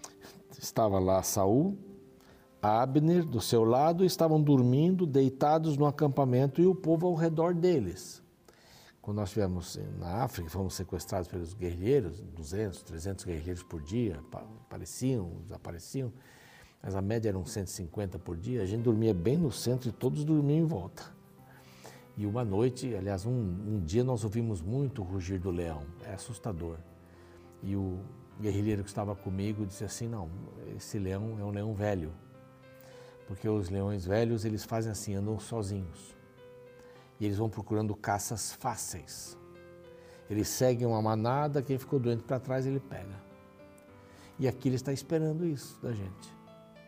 estava 0.58 0.98
lá 0.98 1.22
Saul, 1.22 1.76
Abner 2.62 3.26
do 3.26 3.38
seu 3.38 3.62
lado, 3.62 4.06
estavam 4.06 4.40
dormindo, 4.40 5.04
deitados 5.04 5.76
no 5.76 5.84
acampamento 5.84 6.62
e 6.62 6.66
o 6.66 6.74
povo 6.74 7.06
ao 7.06 7.14
redor 7.14 7.52
deles. 7.52 8.22
Quando 9.02 9.18
nós 9.18 9.28
estivemos 9.28 9.78
na 9.98 10.22
África, 10.22 10.48
fomos 10.48 10.72
sequestrados 10.72 11.28
pelos 11.28 11.52
guerrilheiros, 11.52 12.22
200, 12.22 12.82
300 12.84 13.24
guerrilheiros 13.26 13.62
por 13.62 13.82
dia, 13.82 14.18
apareciam, 14.62 15.42
desapareciam, 15.42 16.10
mas 16.86 16.94
a 16.94 17.02
média 17.02 17.30
eram 17.30 17.44
150 17.44 18.16
por 18.20 18.36
dia. 18.36 18.62
A 18.62 18.64
gente 18.64 18.84
dormia 18.84 19.12
bem 19.12 19.36
no 19.36 19.50
centro 19.50 19.88
e 19.88 19.92
todos 19.92 20.24
dormiam 20.24 20.60
em 20.60 20.64
volta. 20.64 21.02
E 22.16 22.24
uma 22.24 22.44
noite, 22.44 22.94
aliás, 22.94 23.26
um, 23.26 23.32
um 23.32 23.80
dia 23.84 24.04
nós 24.04 24.22
ouvimos 24.22 24.62
muito 24.62 25.02
o 25.02 25.04
rugir 25.04 25.40
do 25.40 25.50
leão, 25.50 25.82
é 26.04 26.14
assustador. 26.14 26.78
E 27.60 27.74
o 27.74 27.98
guerrilheiro 28.40 28.84
que 28.84 28.88
estava 28.88 29.16
comigo 29.16 29.66
disse 29.66 29.82
assim: 29.82 30.06
Não, 30.06 30.30
esse 30.76 30.96
leão 30.96 31.36
é 31.40 31.44
um 31.44 31.50
leão 31.50 31.74
velho, 31.74 32.12
porque 33.26 33.48
os 33.48 33.68
leões 33.68 34.06
velhos 34.06 34.44
eles 34.44 34.64
fazem 34.64 34.92
assim, 34.92 35.16
andam 35.16 35.40
sozinhos 35.40 36.16
e 37.18 37.24
eles 37.24 37.36
vão 37.36 37.50
procurando 37.50 37.96
caças 37.96 38.52
fáceis. 38.52 39.36
Eles 40.30 40.46
seguem 40.46 40.86
uma 40.86 41.02
manada, 41.02 41.60
quem 41.60 41.78
ficou 41.78 41.98
doente 41.98 42.22
para 42.22 42.38
trás 42.38 42.64
ele 42.64 42.78
pega. 42.78 43.20
E 44.38 44.46
aqui 44.46 44.68
ele 44.68 44.76
está 44.76 44.92
esperando 44.92 45.44
isso 45.44 45.80
da 45.82 45.92
gente, 45.92 46.35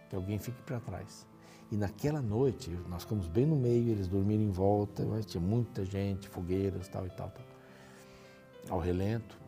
que 0.08 0.16
alguém 0.16 0.38
fique 0.38 0.60
para 0.62 0.80
trás. 0.80 1.26
E 1.70 1.76
naquela 1.76 2.22
noite, 2.22 2.70
nós 2.88 3.02
ficamos 3.02 3.28
bem 3.28 3.44
no 3.44 3.56
meio, 3.56 3.90
eles 3.90 4.08
dormiram 4.08 4.42
em 4.42 4.50
volta, 4.50 5.04
tinha 5.26 5.40
muita 5.40 5.84
gente, 5.84 6.28
fogueiras, 6.28 6.88
tal 6.88 7.06
e 7.06 7.10
tal, 7.10 7.30
tal. 7.30 7.44
Ao 8.70 8.78
relento, 8.78 9.38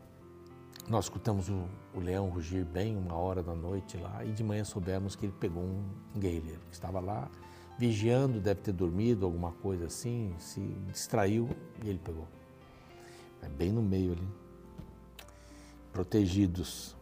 nós 0.89 1.07
escutamos 1.07 1.49
o, 1.49 1.65
o, 1.95 2.01
leão 2.01 2.29
rugir 2.29 2.65
bem 2.65 2.97
uma 2.97 3.15
hora 3.15 3.43
da 3.43 3.55
noite 3.55 3.97
lá 3.97 4.25
e 4.25 4.33
de 4.33 4.43
manhã 4.43 4.65
soubemos 4.65 5.15
que 5.15 5.27
ele 5.27 5.35
pegou 5.39 5.63
um, 5.63 5.85
guerrilheiro 6.19 6.61
que 6.69 6.75
estava 6.75 7.01
lá 7.01 7.31
vigiando, 7.79 8.41
deve 8.41 8.61
ter 8.61 8.73
dormido, 8.73 9.25
alguma 9.25 9.53
coisa 9.53 9.87
assim, 9.87 10.35
se 10.39 10.61
distraiu 10.87 11.49
e 11.83 11.89
ele 11.89 11.99
pegou. 11.99 12.29
É 13.41 13.49
bem 13.49 13.73
no 13.73 13.81
meio 13.81 14.13
ali. 14.13 14.29
Protegidos. 15.91 16.95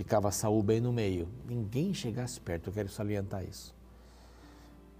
Ficava 0.00 0.30
Saul 0.30 0.62
bem 0.62 0.80
no 0.80 0.94
meio. 0.94 1.28
Ninguém 1.46 1.92
chegasse 1.92 2.40
perto, 2.40 2.68
eu 2.68 2.72
quero 2.72 2.88
salientar 2.88 3.44
isso. 3.44 3.74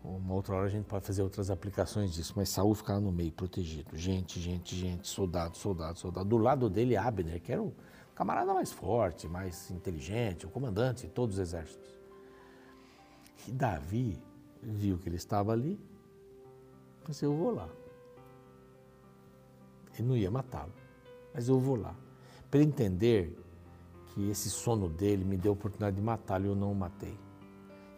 Uma 0.04 0.34
outra 0.34 0.54
hora 0.54 0.66
a 0.66 0.68
gente 0.68 0.84
pode 0.84 1.06
fazer 1.06 1.22
outras 1.22 1.50
aplicações 1.50 2.12
disso, 2.12 2.34
mas 2.36 2.50
Saul 2.50 2.74
ficava 2.74 3.00
no 3.00 3.10
meio, 3.10 3.32
protegido. 3.32 3.96
Gente, 3.96 4.38
gente, 4.38 4.76
gente, 4.76 5.08
soldado, 5.08 5.56
soldado, 5.56 5.98
soldado. 5.98 6.28
Do 6.28 6.36
lado 6.36 6.68
dele, 6.68 6.98
Abner, 6.98 7.40
que 7.40 7.50
era 7.50 7.62
o 7.62 7.74
camarada 8.14 8.52
mais 8.52 8.70
forte, 8.72 9.26
mais 9.26 9.70
inteligente, 9.70 10.44
o 10.44 10.50
comandante 10.50 11.06
de 11.06 11.12
todos 11.14 11.36
os 11.36 11.40
exércitos. 11.40 11.98
E 13.48 13.52
Davi 13.52 14.22
viu 14.62 14.98
que 14.98 15.08
ele 15.08 15.16
estava 15.16 15.50
ali, 15.50 15.80
pensei, 17.06 17.26
eu 17.26 17.34
vou 17.34 17.52
lá. 17.54 17.70
Ele 19.98 20.08
não 20.08 20.14
ia 20.14 20.30
matá-lo, 20.30 20.74
mas 21.32 21.48
eu 21.48 21.58
vou 21.58 21.76
lá. 21.76 21.96
Para 22.50 22.60
entender 22.60 23.34
que 24.14 24.30
esse 24.30 24.50
sono 24.50 24.88
dele 24.88 25.24
me 25.24 25.36
deu 25.36 25.52
a 25.52 25.54
oportunidade 25.54 25.96
de 25.96 26.02
matá-lo 26.02 26.46
e 26.46 26.48
eu 26.48 26.54
não 26.54 26.72
o 26.72 26.74
matei. 26.74 27.18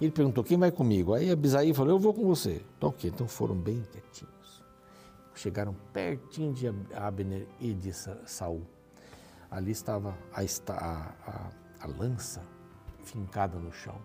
Ele 0.00 0.10
perguntou, 0.10 0.42
quem 0.42 0.58
vai 0.58 0.70
comigo? 0.70 1.14
Aí 1.14 1.30
Abisaí 1.30 1.72
falou, 1.72 1.92
eu 1.92 1.98
vou 1.98 2.12
com 2.12 2.26
você. 2.26 2.64
Então, 2.76 2.88
ok, 2.88 3.10
então 3.10 3.28
foram 3.28 3.54
bem 3.54 3.82
quietinhos. 3.92 4.62
Chegaram 5.34 5.74
pertinho 5.92 6.52
de 6.52 6.66
Abner 6.94 7.46
e 7.60 7.72
de 7.72 7.92
Saul. 8.26 8.62
Ali 9.50 9.70
estava 9.70 10.16
a, 10.32 10.42
a, 10.72 11.50
a, 11.80 11.86
lança 11.86 12.42
fincada 13.04 13.58
no 13.58 13.72
chão 13.72 13.96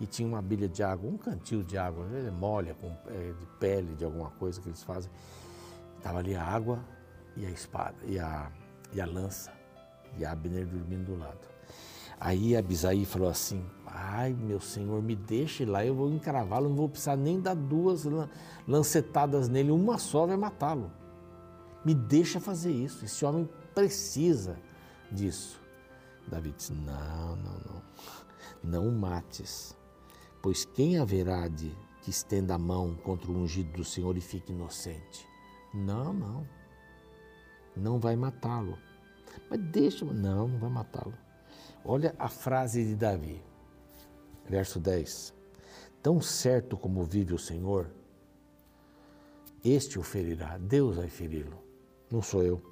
e 0.00 0.06
tinha 0.06 0.28
uma 0.28 0.42
bilha 0.42 0.68
de 0.68 0.82
água, 0.82 1.10
um 1.10 1.16
cantil 1.16 1.62
de 1.62 1.78
água, 1.78 2.06
ele 2.12 2.30
molha 2.30 2.74
com 2.74 2.88
é, 3.08 3.32
de 3.32 3.46
pele 3.58 3.94
de 3.94 4.04
alguma 4.04 4.30
coisa 4.32 4.60
que 4.60 4.68
eles 4.68 4.82
fazem. 4.82 5.10
Estava 5.96 6.18
ali 6.18 6.34
a 6.34 6.44
água 6.44 6.78
e 7.36 7.46
a 7.46 7.50
espada 7.50 7.96
e 8.04 8.18
a, 8.18 8.50
e 8.92 9.00
a 9.00 9.06
lança 9.06 9.52
e 10.18 10.24
Abner 10.24 10.66
dormindo 10.66 11.12
do 11.12 11.18
lado. 11.18 11.38
Aí 12.18 12.56
Abisaí 12.56 13.04
falou 13.04 13.28
assim: 13.28 13.64
Ai, 13.86 14.32
meu 14.32 14.60
senhor, 14.60 15.02
me 15.02 15.14
deixe 15.14 15.64
lá, 15.64 15.84
eu 15.84 15.94
vou 15.94 16.10
encravá-lo, 16.10 16.68
não 16.68 16.76
vou 16.76 16.88
precisar 16.88 17.16
nem 17.16 17.40
dar 17.40 17.54
duas 17.54 18.04
lancetadas 18.66 19.48
nele, 19.48 19.70
uma 19.70 19.98
só 19.98 20.26
vai 20.26 20.36
matá-lo. 20.36 20.90
Me 21.84 21.94
deixa 21.94 22.40
fazer 22.40 22.72
isso, 22.72 23.04
esse 23.04 23.24
homem 23.24 23.48
precisa 23.74 24.56
disso. 25.12 25.60
Davi 26.26 26.52
disse: 26.56 26.72
Não, 26.72 27.36
não, 27.36 27.82
não, 28.64 28.84
não 28.84 28.90
mates 28.90 29.76
Pois 30.46 30.64
quem 30.64 30.96
haverá 30.98 31.48
de 31.48 31.74
que 32.02 32.10
estenda 32.10 32.54
a 32.54 32.58
mão 32.58 32.94
contra 32.94 33.28
o 33.28 33.36
ungido 33.36 33.72
do 33.78 33.84
Senhor 33.84 34.16
e 34.16 34.20
fique 34.20 34.52
inocente? 34.52 35.26
Não, 35.74 36.12
não. 36.12 36.48
Não 37.76 37.98
vai 37.98 38.14
matá-lo. 38.14 38.78
Mas 39.48 39.60
deixa, 39.60 40.04
não, 40.04 40.48
não 40.48 40.58
vai 40.58 40.70
matá-lo. 40.70 41.14
Olha 41.84 42.14
a 42.18 42.28
frase 42.28 42.84
de 42.84 42.96
Davi, 42.96 43.42
verso 44.48 44.80
10. 44.80 45.34
Tão 46.02 46.20
certo 46.20 46.76
como 46.76 47.04
vive 47.04 47.34
o 47.34 47.38
Senhor, 47.38 47.90
este 49.64 49.98
o 49.98 50.02
ferirá, 50.02 50.58
Deus 50.58 50.96
vai 50.96 51.08
feri-lo, 51.08 51.62
não 52.10 52.22
sou 52.22 52.42
eu. 52.42 52.62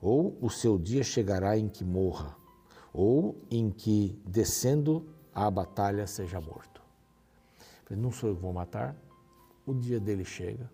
Ou 0.00 0.36
o 0.40 0.50
seu 0.50 0.78
dia 0.78 1.02
chegará 1.02 1.58
em 1.58 1.68
que 1.68 1.84
morra, 1.84 2.36
ou 2.92 3.36
em 3.50 3.70
que, 3.70 4.20
descendo 4.24 5.08
a 5.34 5.50
batalha 5.50 6.06
seja 6.06 6.40
morto. 6.40 6.80
Não 7.90 8.12
sou 8.12 8.30
eu 8.30 8.36
que 8.36 8.42
vou 8.42 8.52
matar, 8.52 8.96
o 9.66 9.74
dia 9.74 9.98
dele 9.98 10.24
chega, 10.24 10.70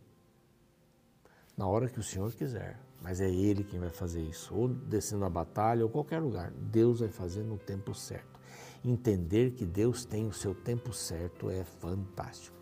na 1.56 1.66
hora 1.66 1.88
que 1.88 1.98
o 1.98 2.02
Senhor 2.02 2.32
quiser, 2.34 2.78
mas 3.00 3.20
é 3.20 3.30
Ele 3.30 3.64
quem 3.64 3.80
vai 3.80 3.90
fazer 3.90 4.20
isso, 4.20 4.54
ou 4.54 4.68
descendo 4.68 5.24
a 5.24 5.30
batalha, 5.30 5.84
ou 5.84 5.90
qualquer 5.90 6.20
lugar, 6.20 6.50
Deus 6.52 7.00
vai 7.00 7.08
fazer 7.08 7.42
no 7.42 7.58
tempo 7.58 7.94
certo. 7.94 8.40
Entender 8.84 9.52
que 9.52 9.64
Deus 9.64 10.04
tem 10.04 10.26
o 10.26 10.32
seu 10.32 10.54
tempo 10.54 10.92
certo 10.92 11.50
é 11.50 11.64
fantástico. 11.64 12.56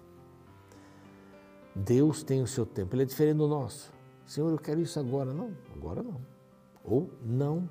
Deus 1.74 2.22
tem 2.22 2.42
o 2.42 2.46
seu 2.46 2.66
tempo, 2.66 2.94
Ele 2.94 3.02
é 3.02 3.06
diferente 3.06 3.38
do 3.38 3.48
nosso. 3.48 3.92
Senhor, 4.26 4.50
eu 4.50 4.58
quero 4.58 4.80
isso 4.80 4.98
agora. 4.98 5.32
Não, 5.32 5.52
agora 5.74 6.02
não. 6.02 6.20
Ou 6.84 7.10
não 7.22 7.68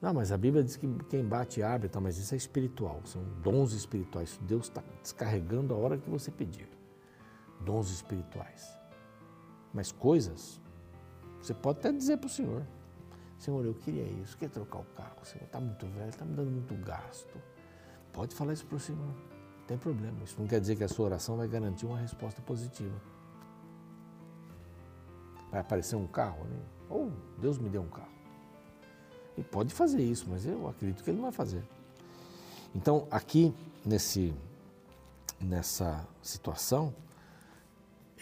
não, 0.00 0.14
mas 0.14 0.32
a 0.32 0.38
Bíblia 0.38 0.64
diz 0.64 0.76
que 0.76 0.88
quem 1.10 1.22
bate 1.22 1.62
abre, 1.62 1.90
mas 2.00 2.16
isso 2.16 2.32
é 2.32 2.36
espiritual, 2.36 3.02
são 3.04 3.22
dons 3.42 3.74
espirituais. 3.74 4.40
Deus 4.42 4.68
está 4.68 4.82
descarregando 5.02 5.74
a 5.74 5.76
hora 5.76 5.98
que 5.98 6.08
você 6.08 6.30
pedir. 6.30 6.68
Dons 7.60 7.90
espirituais. 7.90 8.79
Mas 9.72 9.92
coisas, 9.92 10.60
você 11.40 11.54
pode 11.54 11.78
até 11.78 11.92
dizer 11.92 12.18
para 12.18 12.26
o 12.26 12.30
Senhor: 12.30 12.66
Senhor, 13.38 13.64
eu 13.64 13.74
queria 13.74 14.04
isso, 14.04 14.36
queria 14.36 14.52
trocar 14.52 14.80
o 14.80 14.84
carro, 14.96 15.24
Senhor, 15.24 15.44
está 15.44 15.60
muito 15.60 15.86
velho, 15.86 16.10
está 16.10 16.24
me 16.24 16.34
dando 16.34 16.50
muito 16.50 16.74
gasto. 16.84 17.38
Pode 18.12 18.34
falar 18.34 18.52
isso 18.52 18.66
para 18.66 18.76
o 18.76 18.80
Senhor, 18.80 19.00
não 19.00 19.30
tem 19.66 19.78
problema. 19.78 20.22
Isso 20.24 20.36
não 20.38 20.46
quer 20.46 20.60
dizer 20.60 20.76
que 20.76 20.84
a 20.84 20.88
sua 20.88 21.06
oração 21.06 21.36
vai 21.36 21.46
garantir 21.46 21.86
uma 21.86 21.98
resposta 21.98 22.42
positiva. 22.42 23.00
Vai 25.50 25.60
aparecer 25.60 25.96
um 25.96 26.06
carro, 26.06 26.44
né? 26.44 26.60
Ou 26.88 27.12
Deus 27.38 27.58
me 27.58 27.68
deu 27.68 27.82
um 27.82 27.88
carro. 27.88 28.10
Ele 29.36 29.46
pode 29.46 29.72
fazer 29.72 30.02
isso, 30.02 30.26
mas 30.28 30.44
eu 30.44 30.68
acredito 30.68 31.02
que 31.02 31.10
ele 31.10 31.16
não 31.16 31.24
vai 31.24 31.32
fazer. 31.32 31.62
Então, 32.74 33.06
aqui 33.10 33.54
nesse, 33.84 34.34
nessa 35.40 36.06
situação, 36.22 36.94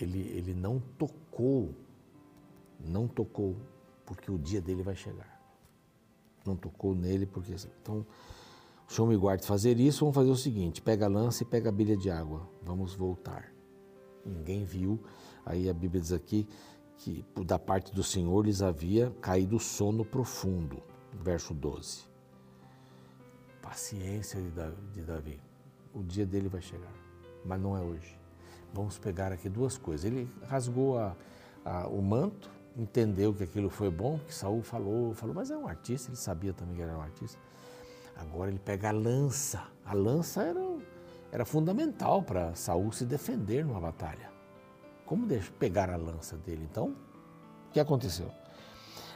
ele, 0.04 0.20
ele 0.36 0.54
não 0.54 0.80
tocou, 0.98 1.74
não 2.80 3.06
tocou, 3.08 3.56
porque 4.06 4.30
o 4.30 4.38
dia 4.38 4.60
dele 4.60 4.82
vai 4.82 4.94
chegar. 4.94 5.38
Não 6.46 6.56
tocou 6.56 6.94
nele, 6.94 7.26
porque. 7.26 7.54
Então, 7.82 8.06
o 8.88 8.92
Senhor 8.92 9.06
me 9.06 9.16
guarde 9.16 9.46
fazer 9.46 9.78
isso, 9.78 10.00
vamos 10.00 10.14
fazer 10.14 10.30
o 10.30 10.36
seguinte: 10.36 10.80
pega 10.80 11.06
a 11.06 11.08
lança 11.08 11.42
e 11.42 11.46
pega 11.46 11.68
a 11.68 11.72
bilha 11.72 11.96
de 11.96 12.10
água, 12.10 12.48
vamos 12.62 12.94
voltar. 12.94 13.52
ninguém 14.24 14.64
viu. 14.64 15.02
Aí 15.44 15.68
a 15.68 15.74
Bíblia 15.74 16.00
diz 16.00 16.12
aqui 16.12 16.46
que 16.96 17.24
da 17.44 17.58
parte 17.58 17.94
do 17.94 18.02
Senhor 18.02 18.44
lhes 18.44 18.60
havia 18.60 19.10
caído 19.20 19.58
sono 19.58 20.04
profundo. 20.04 20.82
Verso 21.12 21.54
12. 21.54 22.06
Paciência 23.62 24.40
de 24.92 25.02
Davi. 25.02 25.40
O 25.94 26.02
dia 26.02 26.26
dele 26.26 26.48
vai 26.48 26.60
chegar, 26.60 26.92
mas 27.44 27.60
não 27.60 27.76
é 27.76 27.80
hoje. 27.80 28.17
Vamos 28.72 28.98
pegar 28.98 29.32
aqui 29.32 29.48
duas 29.48 29.78
coisas. 29.78 30.04
Ele 30.04 30.30
rasgou 30.46 30.98
a, 30.98 31.16
a, 31.64 31.86
o 31.88 32.00
manto, 32.02 32.50
entendeu 32.76 33.34
que 33.34 33.44
aquilo 33.44 33.70
foi 33.70 33.90
bom, 33.90 34.18
que 34.26 34.34
Saul 34.34 34.62
falou, 34.62 35.14
falou, 35.14 35.34
mas 35.34 35.50
é 35.50 35.56
um 35.56 35.66
artista, 35.66 36.10
ele 36.10 36.16
sabia 36.16 36.52
também 36.52 36.76
que 36.76 36.82
era 36.82 36.96
um 36.96 37.00
artista. 37.00 37.38
Agora 38.16 38.50
ele 38.50 38.58
pega 38.58 38.88
a 38.88 38.92
lança. 38.92 39.62
A 39.84 39.94
lança 39.94 40.42
era, 40.42 40.60
era 41.30 41.44
fundamental 41.44 42.22
para 42.22 42.54
Saul 42.54 42.92
se 42.92 43.04
defender 43.04 43.64
numa 43.64 43.80
batalha. 43.80 44.30
Como 45.06 45.26
pegar 45.58 45.88
a 45.88 45.96
lança 45.96 46.36
dele? 46.36 46.66
Então, 46.70 46.88
o 47.68 47.72
que 47.72 47.80
aconteceu? 47.80 48.30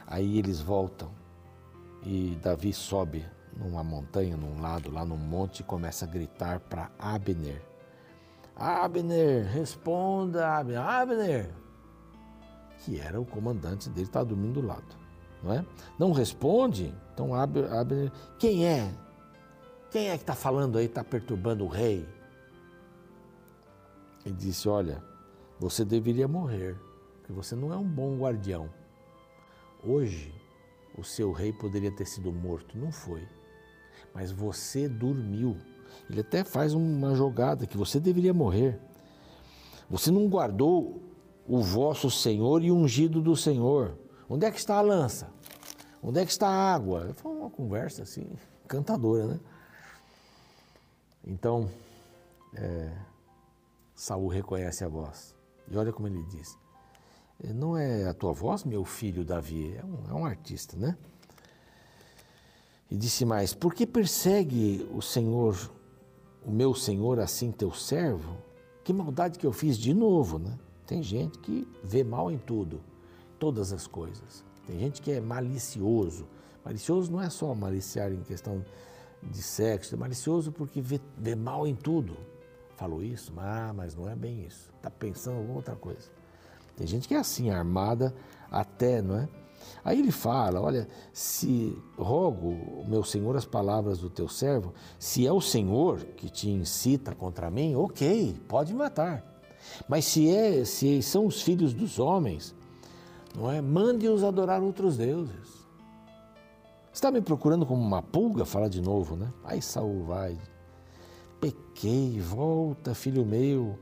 Aí 0.07 0.39
eles 0.39 0.59
voltam 0.59 1.11
e 2.01 2.37
Davi 2.41 2.73
sobe 2.73 3.25
numa 3.55 3.83
montanha, 3.83 4.35
num 4.35 4.59
lado, 4.59 4.91
lá 4.91 5.05
no 5.05 5.15
monte, 5.15 5.59
e 5.59 5.63
começa 5.63 6.05
a 6.05 6.07
gritar 6.07 6.59
para 6.59 6.89
Abner. 6.97 7.61
Abner, 8.55 9.45
responda, 9.45 10.57
Abner. 10.57 10.79
Abner, 10.79 11.49
que 12.79 12.99
era 12.99 13.19
o 13.19 13.25
comandante 13.25 13.89
dele, 13.89 14.07
estava 14.07 14.25
dormindo 14.25 14.61
do 14.61 14.67
lado. 14.67 15.03
Não, 15.41 15.53
é? 15.53 15.65
não 15.99 16.11
responde, 16.11 16.93
então 17.13 17.33
Abner, 17.33 18.11
quem 18.39 18.65
é? 18.65 18.93
Quem 19.91 20.09
é 20.09 20.17
que 20.17 20.23
está 20.23 20.33
falando 20.33 20.77
aí, 20.77 20.85
está 20.85 21.03
perturbando 21.03 21.63
o 21.65 21.67
rei? 21.67 22.07
Ele 24.25 24.35
disse: 24.35 24.67
Olha, 24.67 25.03
você 25.59 25.85
deveria 25.85 26.27
morrer, 26.27 26.75
porque 27.17 27.31
você 27.31 27.55
não 27.55 27.71
é 27.73 27.77
um 27.77 27.87
bom 27.87 28.17
guardião. 28.17 28.69
Hoje, 29.83 30.33
o 30.97 31.03
seu 31.03 31.31
rei 31.31 31.51
poderia 31.51 31.91
ter 31.91 32.05
sido 32.05 32.31
morto, 32.31 32.77
não 32.77 32.91
foi. 32.91 33.27
Mas 34.13 34.31
você 34.31 34.87
dormiu. 34.87 35.57
Ele 36.09 36.21
até 36.21 36.43
faz 36.43 36.73
uma 36.73 37.15
jogada 37.15 37.65
que 37.65 37.77
você 37.77 37.99
deveria 37.99 38.33
morrer. 38.33 38.79
Você 39.89 40.11
não 40.11 40.27
guardou 40.27 41.01
o 41.47 41.61
vosso 41.61 42.09
Senhor 42.09 42.63
e 42.63 42.71
ungido 42.71 43.21
do 43.21 43.35
Senhor. 43.35 43.97
Onde 44.29 44.45
é 44.45 44.51
que 44.51 44.57
está 44.57 44.77
a 44.77 44.81
lança? 44.81 45.29
Onde 46.01 46.19
é 46.19 46.25
que 46.25 46.31
está 46.31 46.47
a 46.47 46.73
água? 46.73 47.13
Foi 47.15 47.31
uma 47.31 47.49
conversa 47.49 48.03
assim, 48.03 48.27
encantadora, 48.65 49.25
né? 49.27 49.39
Então, 51.25 51.69
é, 52.55 52.91
Saul 53.95 54.27
reconhece 54.27 54.83
a 54.83 54.87
voz. 54.87 55.33
E 55.69 55.77
olha 55.77 55.93
como 55.93 56.07
ele 56.07 56.23
diz: 56.23 56.57
Não 57.55 57.77
é 57.77 58.05
a 58.05 58.13
tua 58.13 58.33
voz, 58.33 58.63
meu 58.63 58.83
filho 58.83 59.23
Davi? 59.23 59.75
É 59.75 59.85
um, 59.85 60.09
é 60.09 60.13
um 60.13 60.25
artista, 60.25 60.75
né? 60.75 60.97
E 62.91 62.97
disse 62.97 63.23
mais: 63.23 63.53
Por 63.53 63.73
que 63.73 63.87
persegue 63.87 64.87
o 64.93 65.01
Senhor, 65.01 65.55
o 66.45 66.51
meu 66.51 66.73
Senhor, 66.73 67.19
assim 67.19 67.51
teu 67.51 67.71
servo? 67.71 68.37
Que 68.83 68.91
maldade 68.91 69.39
que 69.39 69.45
eu 69.45 69.51
fiz 69.53 69.77
de 69.77 69.93
novo, 69.93 70.37
né? 70.39 70.57
Tem 70.85 71.01
gente 71.01 71.39
que 71.39 71.67
vê 71.83 72.03
mal 72.03 72.29
em 72.31 72.37
tudo, 72.37 72.81
todas 73.39 73.71
as 73.71 73.87
coisas. 73.87 74.43
Tem 74.67 74.77
gente 74.79 75.01
que 75.01 75.11
é 75.11 75.21
malicioso. 75.21 76.27
Malicioso 76.63 77.11
não 77.11 77.21
é 77.21 77.29
só 77.29 77.53
maliciar 77.53 78.11
em 78.11 78.21
questão 78.21 78.63
de 79.21 79.41
sexo, 79.41 79.95
é 79.95 79.97
malicioso 79.97 80.51
porque 80.51 80.81
vê, 80.81 80.99
vê 81.17 81.35
mal 81.35 81.65
em 81.65 81.75
tudo. 81.75 82.17
Falou 82.75 83.03
isso? 83.03 83.31
Ah, 83.37 83.71
mas 83.73 83.95
não 83.95 84.09
é 84.09 84.15
bem 84.15 84.45
isso. 84.45 84.71
Está 84.75 84.89
pensando 84.89 85.35
em 85.35 85.37
alguma 85.39 85.57
outra 85.57 85.75
coisa. 85.75 86.09
Tem 86.75 86.87
gente 86.87 87.07
que 87.07 87.13
é 87.13 87.19
assim, 87.19 87.49
armada 87.49 88.13
até, 88.51 89.01
não 89.01 89.17
é? 89.17 89.29
Aí 89.83 89.99
ele 89.99 90.11
fala: 90.11 90.61
Olha, 90.61 90.87
se 91.11 91.77
rogo, 91.97 92.85
meu 92.87 93.03
senhor, 93.03 93.35
as 93.35 93.45
palavras 93.45 93.99
do 93.99 94.09
teu 94.09 94.27
servo, 94.27 94.73
se 94.97 95.25
é 95.25 95.31
o 95.31 95.41
senhor 95.41 96.03
que 96.17 96.29
te 96.29 96.49
incita 96.49 97.13
contra 97.13 97.49
mim, 97.49 97.75
ok, 97.75 98.35
pode 98.47 98.73
matar. 98.73 99.23
Mas 99.87 100.05
se, 100.05 100.33
é, 100.33 100.65
se 100.65 101.01
são 101.01 101.25
os 101.25 101.41
filhos 101.41 101.73
dos 101.73 101.99
homens, 101.99 102.55
não 103.35 103.51
é? 103.51 103.61
Mande-os 103.61 104.23
adorar 104.23 104.61
outros 104.61 104.97
deuses. 104.97 105.63
Está 106.93 107.09
me 107.09 107.21
procurando 107.21 107.65
como 107.65 107.81
uma 107.81 108.03
pulga? 108.03 108.45
Fala 108.45 108.69
de 108.69 108.79
novo, 108.81 109.15
né? 109.15 109.33
Aí 109.43 109.61
Saul 109.61 110.03
vai. 110.03 110.37
Pequei, 111.41 112.19
volta, 112.19 112.93
filho 112.93 113.25
meu, 113.25 113.77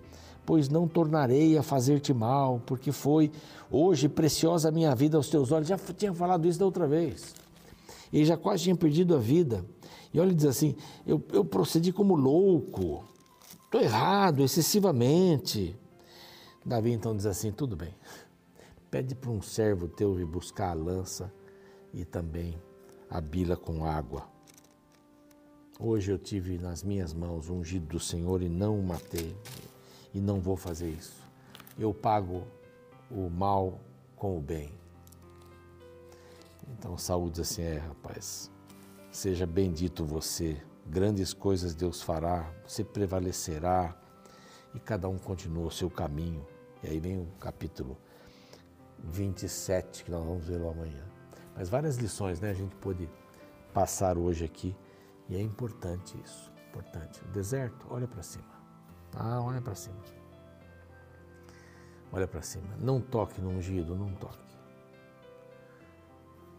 pois 0.46 0.70
não 0.70 0.88
tornarei 0.88 1.58
a 1.58 1.64
fazer-te 1.64 2.14
mal, 2.14 2.62
porque 2.66 2.92
foi 2.92 3.32
hoje 3.70 4.10
preciosa 4.10 4.70
a 4.70 4.72
minha 4.72 4.94
vida 4.96 5.18
aos 5.18 5.30
teus 5.30 5.52
olhos. 5.52 5.68
Já 5.68 5.78
tinha 5.78 6.14
falado 6.14 6.48
isso 6.48 6.60
da 6.60 6.66
outra 6.66 6.88
vez. 6.88 7.34
Ele 8.12 8.26
já 8.26 8.36
quase 8.36 8.64
tinha 8.64 8.76
perdido 8.76 9.16
a 9.16 9.20
vida. 9.20 9.66
E 10.14 10.20
olha, 10.20 10.28
ele 10.28 10.36
diz 10.36 10.46
assim: 10.46 10.76
eu, 11.06 11.24
eu 11.32 11.46
procedi 11.46 11.94
como 11.94 12.16
louco, 12.16 13.04
estou 13.64 13.82
errado, 13.82 14.44
excessivamente. 14.44 15.76
Davi 16.66 16.92
então 16.92 17.16
diz 17.16 17.26
assim: 17.26 17.52
tudo 17.52 17.76
bem, 17.76 17.94
pede 18.90 19.16
para 19.16 19.32
um 19.32 19.42
servo 19.42 19.88
teu 19.88 20.14
vir 20.14 20.26
buscar 20.26 20.72
a 20.72 20.74
lança 20.74 21.32
e 21.94 22.04
também 22.04 22.62
a 23.10 23.22
bila 23.22 23.56
com 23.56 23.86
água. 23.86 24.30
Hoje 25.80 26.12
eu 26.12 26.18
tive 26.20 26.58
nas 26.60 26.84
minhas 26.84 27.14
mãos 27.14 27.50
o 27.50 27.54
ungido 27.54 27.88
do 27.88 28.00
Senhor 28.00 28.44
e 28.44 28.50
não 28.50 28.80
o 28.80 28.84
matei, 28.84 29.36
e 30.14 30.20
não 30.20 30.40
vou 30.40 30.56
fazer 30.56 30.90
isso. 30.90 31.22
Eu 31.78 31.94
pago 31.94 32.46
o 33.10 33.30
mal 33.30 33.80
com 34.16 34.38
o 34.38 34.42
bem. 34.42 34.72
Então 36.78 36.98
Saúl 36.98 37.30
diz 37.30 37.42
assim: 37.42 37.64
é, 37.64 37.78
rapaz, 37.78 38.52
seja 39.12 39.46
bendito 39.46 40.06
você, 40.06 40.62
grandes 40.86 41.34
coisas 41.34 41.76
Deus 41.76 42.02
fará, 42.02 42.52
você 42.66 42.84
prevalecerá 42.84 43.96
e 44.74 44.80
cada 44.80 45.10
um 45.10 45.18
continua 45.18 45.68
o 45.68 45.72
seu 45.72 45.90
caminho. 45.90 46.46
E 46.84 46.90
aí 46.90 47.00
vem 47.00 47.20
o 47.20 47.26
capítulo 47.40 47.98
27 49.00 50.04
que 50.04 50.12
nós 50.12 50.24
vamos 50.24 50.46
ver 50.46 50.62
amanhã. 50.62 51.04
Mas 51.56 51.70
várias 51.70 51.98
lições, 51.98 52.40
né? 52.40 52.50
A 52.50 52.54
gente 52.54 52.76
pôde 52.76 53.10
passar 53.74 54.18
hoje 54.18 54.46
aqui 54.46 54.76
e 55.30 55.36
é 55.36 55.42
importante 55.42 56.18
isso, 56.24 56.52
importante. 56.70 57.22
O 57.24 57.28
deserto, 57.30 57.86
olha 57.90 58.08
para 58.08 58.24
cima. 58.24 58.61
Ah, 59.16 59.42
olha 59.42 59.62
para 59.62 59.76
cima. 59.76 59.98
Olha 62.12 62.28
para 62.28 62.42
cima. 62.42 62.76
Não 62.80 63.00
toque 63.00 63.42
no 63.42 63.50
ungido, 63.50 63.96
não 63.96 64.14
toque. 64.16 64.52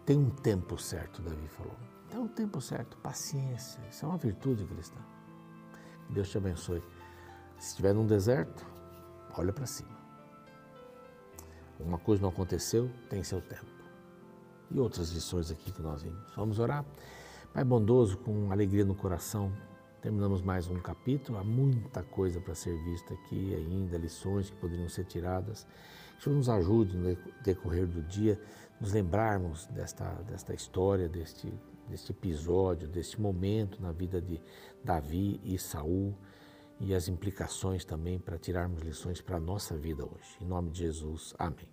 Tem 0.04 0.18
um 0.18 0.30
tempo 0.30 0.78
certo, 0.78 1.22
Davi 1.22 1.46
falou. 1.48 1.76
Tem 2.10 2.18
um 2.18 2.28
tempo 2.28 2.60
certo, 2.60 2.96
paciência. 2.98 3.80
Isso 3.90 4.04
é 4.04 4.08
uma 4.08 4.18
virtude 4.18 4.64
cristã. 4.64 4.98
Deus 6.10 6.28
te 6.28 6.38
abençoe. 6.38 6.82
Se 7.58 7.68
estiver 7.68 7.94
num 7.94 8.06
deserto, 8.06 8.66
olha 9.36 9.52
para 9.52 9.66
cima. 9.66 9.96
Uma 11.78 11.98
coisa 11.98 12.22
não 12.22 12.28
aconteceu, 12.28 12.90
tem 13.08 13.22
seu 13.22 13.40
tempo. 13.40 13.66
E 14.70 14.78
outras 14.78 15.10
lições 15.10 15.50
aqui 15.50 15.72
que 15.72 15.82
nós 15.82 16.02
vimos. 16.02 16.34
Vamos 16.34 16.58
orar? 16.58 16.84
Pai 17.52 17.64
bondoso, 17.64 18.16
com 18.18 18.50
alegria 18.50 18.84
no 18.84 18.94
coração, 18.94 19.52
Terminamos 20.02 20.42
mais 20.42 20.66
um 20.66 20.80
capítulo, 20.80 21.38
há 21.38 21.44
muita 21.44 22.02
coisa 22.02 22.40
para 22.40 22.56
ser 22.56 22.76
vista 22.82 23.14
aqui 23.14 23.54
ainda, 23.54 23.96
lições 23.96 24.50
que 24.50 24.56
poderiam 24.56 24.88
ser 24.88 25.04
tiradas. 25.04 25.64
Que 26.18 26.28
nos 26.28 26.48
ajude 26.48 26.96
no 26.96 27.16
decorrer 27.44 27.86
do 27.86 28.02
dia, 28.02 28.40
nos 28.80 28.92
lembrarmos 28.92 29.66
desta, 29.66 30.04
desta 30.22 30.52
história, 30.52 31.08
deste, 31.08 31.52
deste 31.88 32.10
episódio, 32.10 32.88
deste 32.88 33.20
momento 33.20 33.80
na 33.80 33.92
vida 33.92 34.20
de 34.20 34.40
Davi 34.82 35.40
e 35.44 35.56
Saul 35.56 36.16
e 36.80 36.92
as 36.94 37.06
implicações 37.06 37.84
também 37.84 38.18
para 38.18 38.36
tirarmos 38.36 38.82
lições 38.82 39.20
para 39.20 39.36
a 39.36 39.40
nossa 39.40 39.76
vida 39.76 40.04
hoje. 40.04 40.36
Em 40.40 40.44
nome 40.44 40.70
de 40.70 40.80
Jesus, 40.80 41.32
amém. 41.38 41.68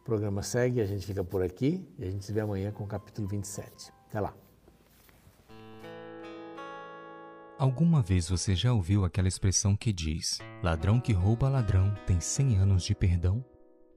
O 0.00 0.04
programa 0.04 0.42
segue, 0.42 0.80
a 0.80 0.86
gente 0.86 1.06
fica 1.06 1.22
por 1.22 1.42
aqui 1.42 1.86
e 1.98 2.04
a 2.04 2.10
gente 2.10 2.24
se 2.24 2.32
vê 2.32 2.40
amanhã 2.40 2.72
com 2.72 2.84
o 2.84 2.86
capítulo 2.86 3.28
27. 3.28 3.92
Até 4.08 4.20
lá. 4.20 4.34
Alguma 7.62 8.02
vez 8.02 8.28
você 8.28 8.56
já 8.56 8.72
ouviu 8.72 9.04
aquela 9.04 9.28
expressão 9.28 9.76
que 9.76 9.92
diz: 9.92 10.40
ladrão 10.64 10.98
que 10.98 11.12
rouba 11.12 11.48
ladrão 11.48 11.94
tem 12.04 12.18
100 12.18 12.56
anos 12.56 12.82
de 12.82 12.92
perdão? 12.92 13.44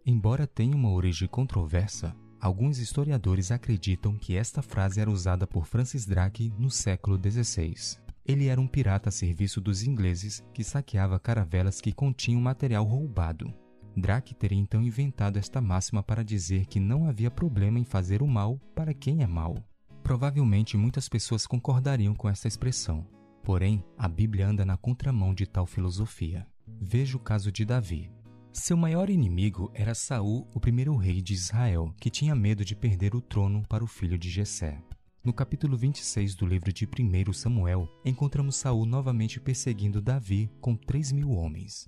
Embora 0.06 0.46
tenha 0.46 0.76
uma 0.76 0.92
origem 0.92 1.28
controversa, 1.28 2.16
alguns 2.40 2.78
historiadores 2.78 3.50
acreditam 3.50 4.20
que 4.20 4.36
esta 4.36 4.62
frase 4.62 5.02
era 5.02 5.10
usada 5.10 5.48
por 5.48 5.66
Francis 5.66 6.06
Drake 6.06 6.54
no 6.60 6.70
século 6.70 7.20
XVI. 7.20 7.98
Ele 8.24 8.50
era 8.50 8.62
um 8.62 8.68
pirata 8.68 9.10
a 9.10 9.12
serviço 9.12 9.60
dos 9.60 9.82
ingleses 9.82 10.46
que 10.54 10.64
saqueava 10.64 11.18
caravelas 11.18 11.82
que 11.82 11.92
continham 11.92 12.40
material 12.42 12.86
roubado. 12.86 13.52
Drake 13.98 14.36
teria 14.36 14.60
então 14.60 14.80
inventado 14.80 15.40
esta 15.40 15.60
máxima 15.60 16.04
para 16.04 16.24
dizer 16.24 16.68
que 16.68 16.80
não 16.80 17.08
havia 17.08 17.32
problema 17.32 17.80
em 17.80 17.84
fazer 17.84 18.22
o 18.22 18.28
mal 18.28 18.60
para 18.76 18.94
quem 18.94 19.24
é 19.24 19.28
mal. 19.28 19.56
Provavelmente 20.04 20.78
muitas 20.78 21.10
pessoas 21.10 21.48
concordariam 21.48 22.14
com 22.14 22.30
esta 22.30 22.48
expressão, 22.48 23.08
Porém, 23.46 23.86
a 23.96 24.08
Bíblia 24.08 24.48
anda 24.48 24.66
na 24.66 24.76
contramão 24.76 25.32
de 25.32 25.46
tal 25.46 25.68
filosofia. 25.68 26.48
Veja 26.82 27.16
o 27.16 27.20
caso 27.20 27.52
de 27.52 27.64
Davi. 27.64 28.12
Seu 28.52 28.76
maior 28.76 29.08
inimigo 29.08 29.70
era 29.76 29.94
Saul, 29.94 30.48
o 30.52 30.60
primeiro 30.60 30.96
rei 30.96 31.22
de 31.22 31.36
Israel, 31.36 31.94
que 32.02 32.10
tinha 32.10 32.34
medo 32.34 32.66
de 32.66 32.76
perder 32.76 33.14
o 33.14 33.22
trono 33.22 33.64
para 33.70 33.84
o 33.84 33.88
filho 33.88 34.18
de 34.18 34.32
Jessé. 34.32 34.82
No 35.24 35.32
capítulo 35.32 35.78
26 35.78 36.34
do 36.34 36.48
livro 36.48 36.74
de 36.74 36.88
1 36.88 37.34
Samuel, 37.34 37.88
encontramos 38.04 38.56
Saul 38.56 38.84
novamente 38.84 39.40
perseguindo 39.40 40.02
Davi 40.02 40.50
com 40.60 40.76
três 40.76 41.12
mil 41.12 41.30
homens. 41.30 41.88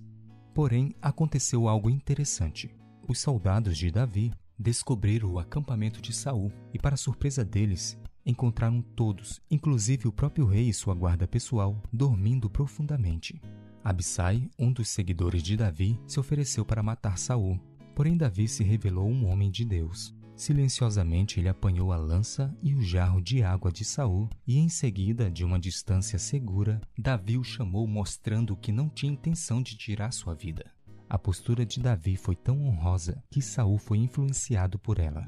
Porém, 0.54 0.94
aconteceu 1.02 1.66
algo 1.66 1.90
interessante. 1.90 2.70
Os 3.08 3.18
soldados 3.18 3.76
de 3.76 3.90
Davi 3.90 4.30
descobriram 4.56 5.32
o 5.32 5.40
acampamento 5.40 6.00
de 6.00 6.12
Saul 6.12 6.52
e, 6.72 6.78
para 6.78 6.96
surpresa 6.96 7.44
deles, 7.44 7.98
encontraram 8.28 8.82
todos, 8.82 9.40
inclusive 9.50 10.06
o 10.06 10.12
próprio 10.12 10.44
rei 10.44 10.68
e 10.68 10.74
sua 10.74 10.94
guarda 10.94 11.26
pessoal, 11.26 11.82
dormindo 11.90 12.50
profundamente. 12.50 13.40
Abissai, 13.82 14.50
um 14.58 14.70
dos 14.70 14.90
seguidores 14.90 15.42
de 15.42 15.56
Davi, 15.56 15.98
se 16.06 16.20
ofereceu 16.20 16.62
para 16.62 16.82
matar 16.82 17.16
Saul. 17.16 17.58
Porém 17.94 18.18
Davi 18.18 18.46
se 18.46 18.62
revelou 18.62 19.08
um 19.08 19.26
homem 19.26 19.50
de 19.50 19.64
Deus. 19.64 20.14
Silenciosamente 20.36 21.40
ele 21.40 21.48
apanhou 21.48 21.90
a 21.90 21.96
lança 21.96 22.54
e 22.62 22.74
o 22.74 22.82
jarro 22.82 23.20
de 23.20 23.42
água 23.42 23.72
de 23.72 23.84
Saul, 23.84 24.28
e 24.46 24.58
em 24.58 24.68
seguida, 24.68 25.30
de 25.30 25.42
uma 25.42 25.58
distância 25.58 26.18
segura, 26.18 26.80
Davi 26.96 27.38
o 27.38 27.42
chamou 27.42 27.88
mostrando 27.88 28.54
que 28.56 28.70
não 28.70 28.90
tinha 28.90 29.10
intenção 29.10 29.62
de 29.62 29.74
tirar 29.74 30.12
sua 30.12 30.34
vida. 30.34 30.70
A 31.08 31.18
postura 31.18 31.64
de 31.64 31.80
Davi 31.80 32.14
foi 32.14 32.36
tão 32.36 32.62
honrosa 32.66 33.24
que 33.30 33.40
Saul 33.40 33.78
foi 33.78 33.98
influenciado 33.98 34.78
por 34.78 34.98
ela. 34.98 35.26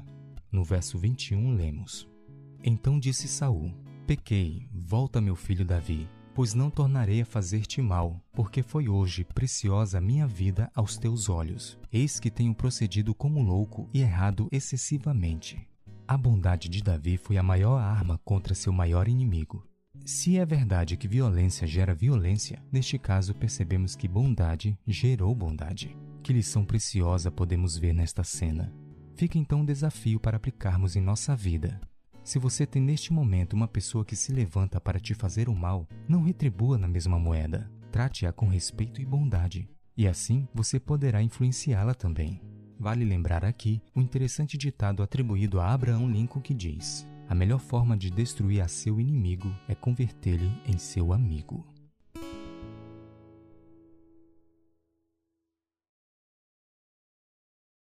No 0.51 0.63
verso 0.63 0.99
21 0.99 1.55
lemos: 1.55 2.10
Então 2.63 2.99
disse 2.99 3.27
Saul: 3.27 3.73
Pequei, 4.05 4.67
volta 4.73 5.19
meu 5.19 5.35
filho 5.35 5.65
Davi, 5.65 6.07
pois 6.33 6.53
não 6.53 6.69
tornarei 6.69 7.21
a 7.21 7.25
fazer-te 7.25 7.81
mal, 7.81 8.23
porque 8.33 8.61
foi 8.61 8.87
hoje 8.87 9.23
preciosa 9.23 9.97
a 9.97 10.01
minha 10.01 10.27
vida 10.27 10.69
aos 10.75 10.97
teus 10.97 11.29
olhos. 11.29 11.77
Eis 11.91 12.19
que 12.19 12.29
tenho 12.29 12.53
procedido 12.53 13.15
como 13.15 13.41
louco 13.41 13.89
e 13.93 14.01
errado 14.01 14.47
excessivamente. 14.51 15.67
A 16.07 16.17
bondade 16.17 16.67
de 16.69 16.81
Davi 16.83 17.17
foi 17.17 17.37
a 17.37 17.43
maior 17.43 17.77
arma 17.77 18.19
contra 18.23 18.53
seu 18.53 18.73
maior 18.73 19.07
inimigo. 19.07 19.65
Se 20.05 20.37
é 20.37 20.45
verdade 20.45 20.97
que 20.97 21.07
violência 21.07 21.67
gera 21.67 21.93
violência, 21.93 22.61
neste 22.71 22.97
caso 22.97 23.33
percebemos 23.35 23.95
que 23.95 24.07
bondade 24.07 24.77
gerou 24.87 25.33
bondade. 25.33 25.95
Que 26.23 26.33
lição 26.33 26.65
preciosa 26.65 27.31
podemos 27.31 27.77
ver 27.77 27.93
nesta 27.93 28.23
cena. 28.23 28.73
Fica 29.15 29.37
então 29.37 29.61
um 29.61 29.65
desafio 29.65 30.19
para 30.19 30.37
aplicarmos 30.37 30.95
em 30.95 31.01
nossa 31.01 31.35
vida. 31.35 31.79
Se 32.23 32.37
você 32.37 32.65
tem 32.65 32.81
neste 32.81 33.11
momento 33.11 33.53
uma 33.53 33.67
pessoa 33.67 34.05
que 34.05 34.15
se 34.15 34.31
levanta 34.31 34.79
para 34.79 34.99
te 34.99 35.13
fazer 35.13 35.49
o 35.49 35.55
mal, 35.55 35.87
não 36.07 36.23
retribua 36.23 36.77
na 36.77 36.87
mesma 36.87 37.17
moeda. 37.17 37.69
Trate-a 37.91 38.31
com 38.31 38.47
respeito 38.47 39.01
e 39.01 39.05
bondade, 39.05 39.67
e 39.97 40.07
assim 40.07 40.47
você 40.53 40.79
poderá 40.79 41.21
influenciá-la 41.21 41.93
também. 41.93 42.39
Vale 42.79 43.03
lembrar 43.03 43.43
aqui 43.43 43.81
o 43.93 44.01
interessante 44.01 44.57
ditado 44.57 45.03
atribuído 45.03 45.59
a 45.59 45.73
Abraham 45.73 46.11
Lincoln 46.11 46.41
que 46.41 46.53
diz: 46.53 47.07
A 47.27 47.35
melhor 47.35 47.59
forma 47.59 47.97
de 47.97 48.09
destruir 48.09 48.61
a 48.61 48.67
seu 48.67 48.99
inimigo 48.99 49.53
é 49.67 49.75
convertê-lo 49.75 50.51
em 50.65 50.77
seu 50.77 51.11
amigo. 51.13 51.70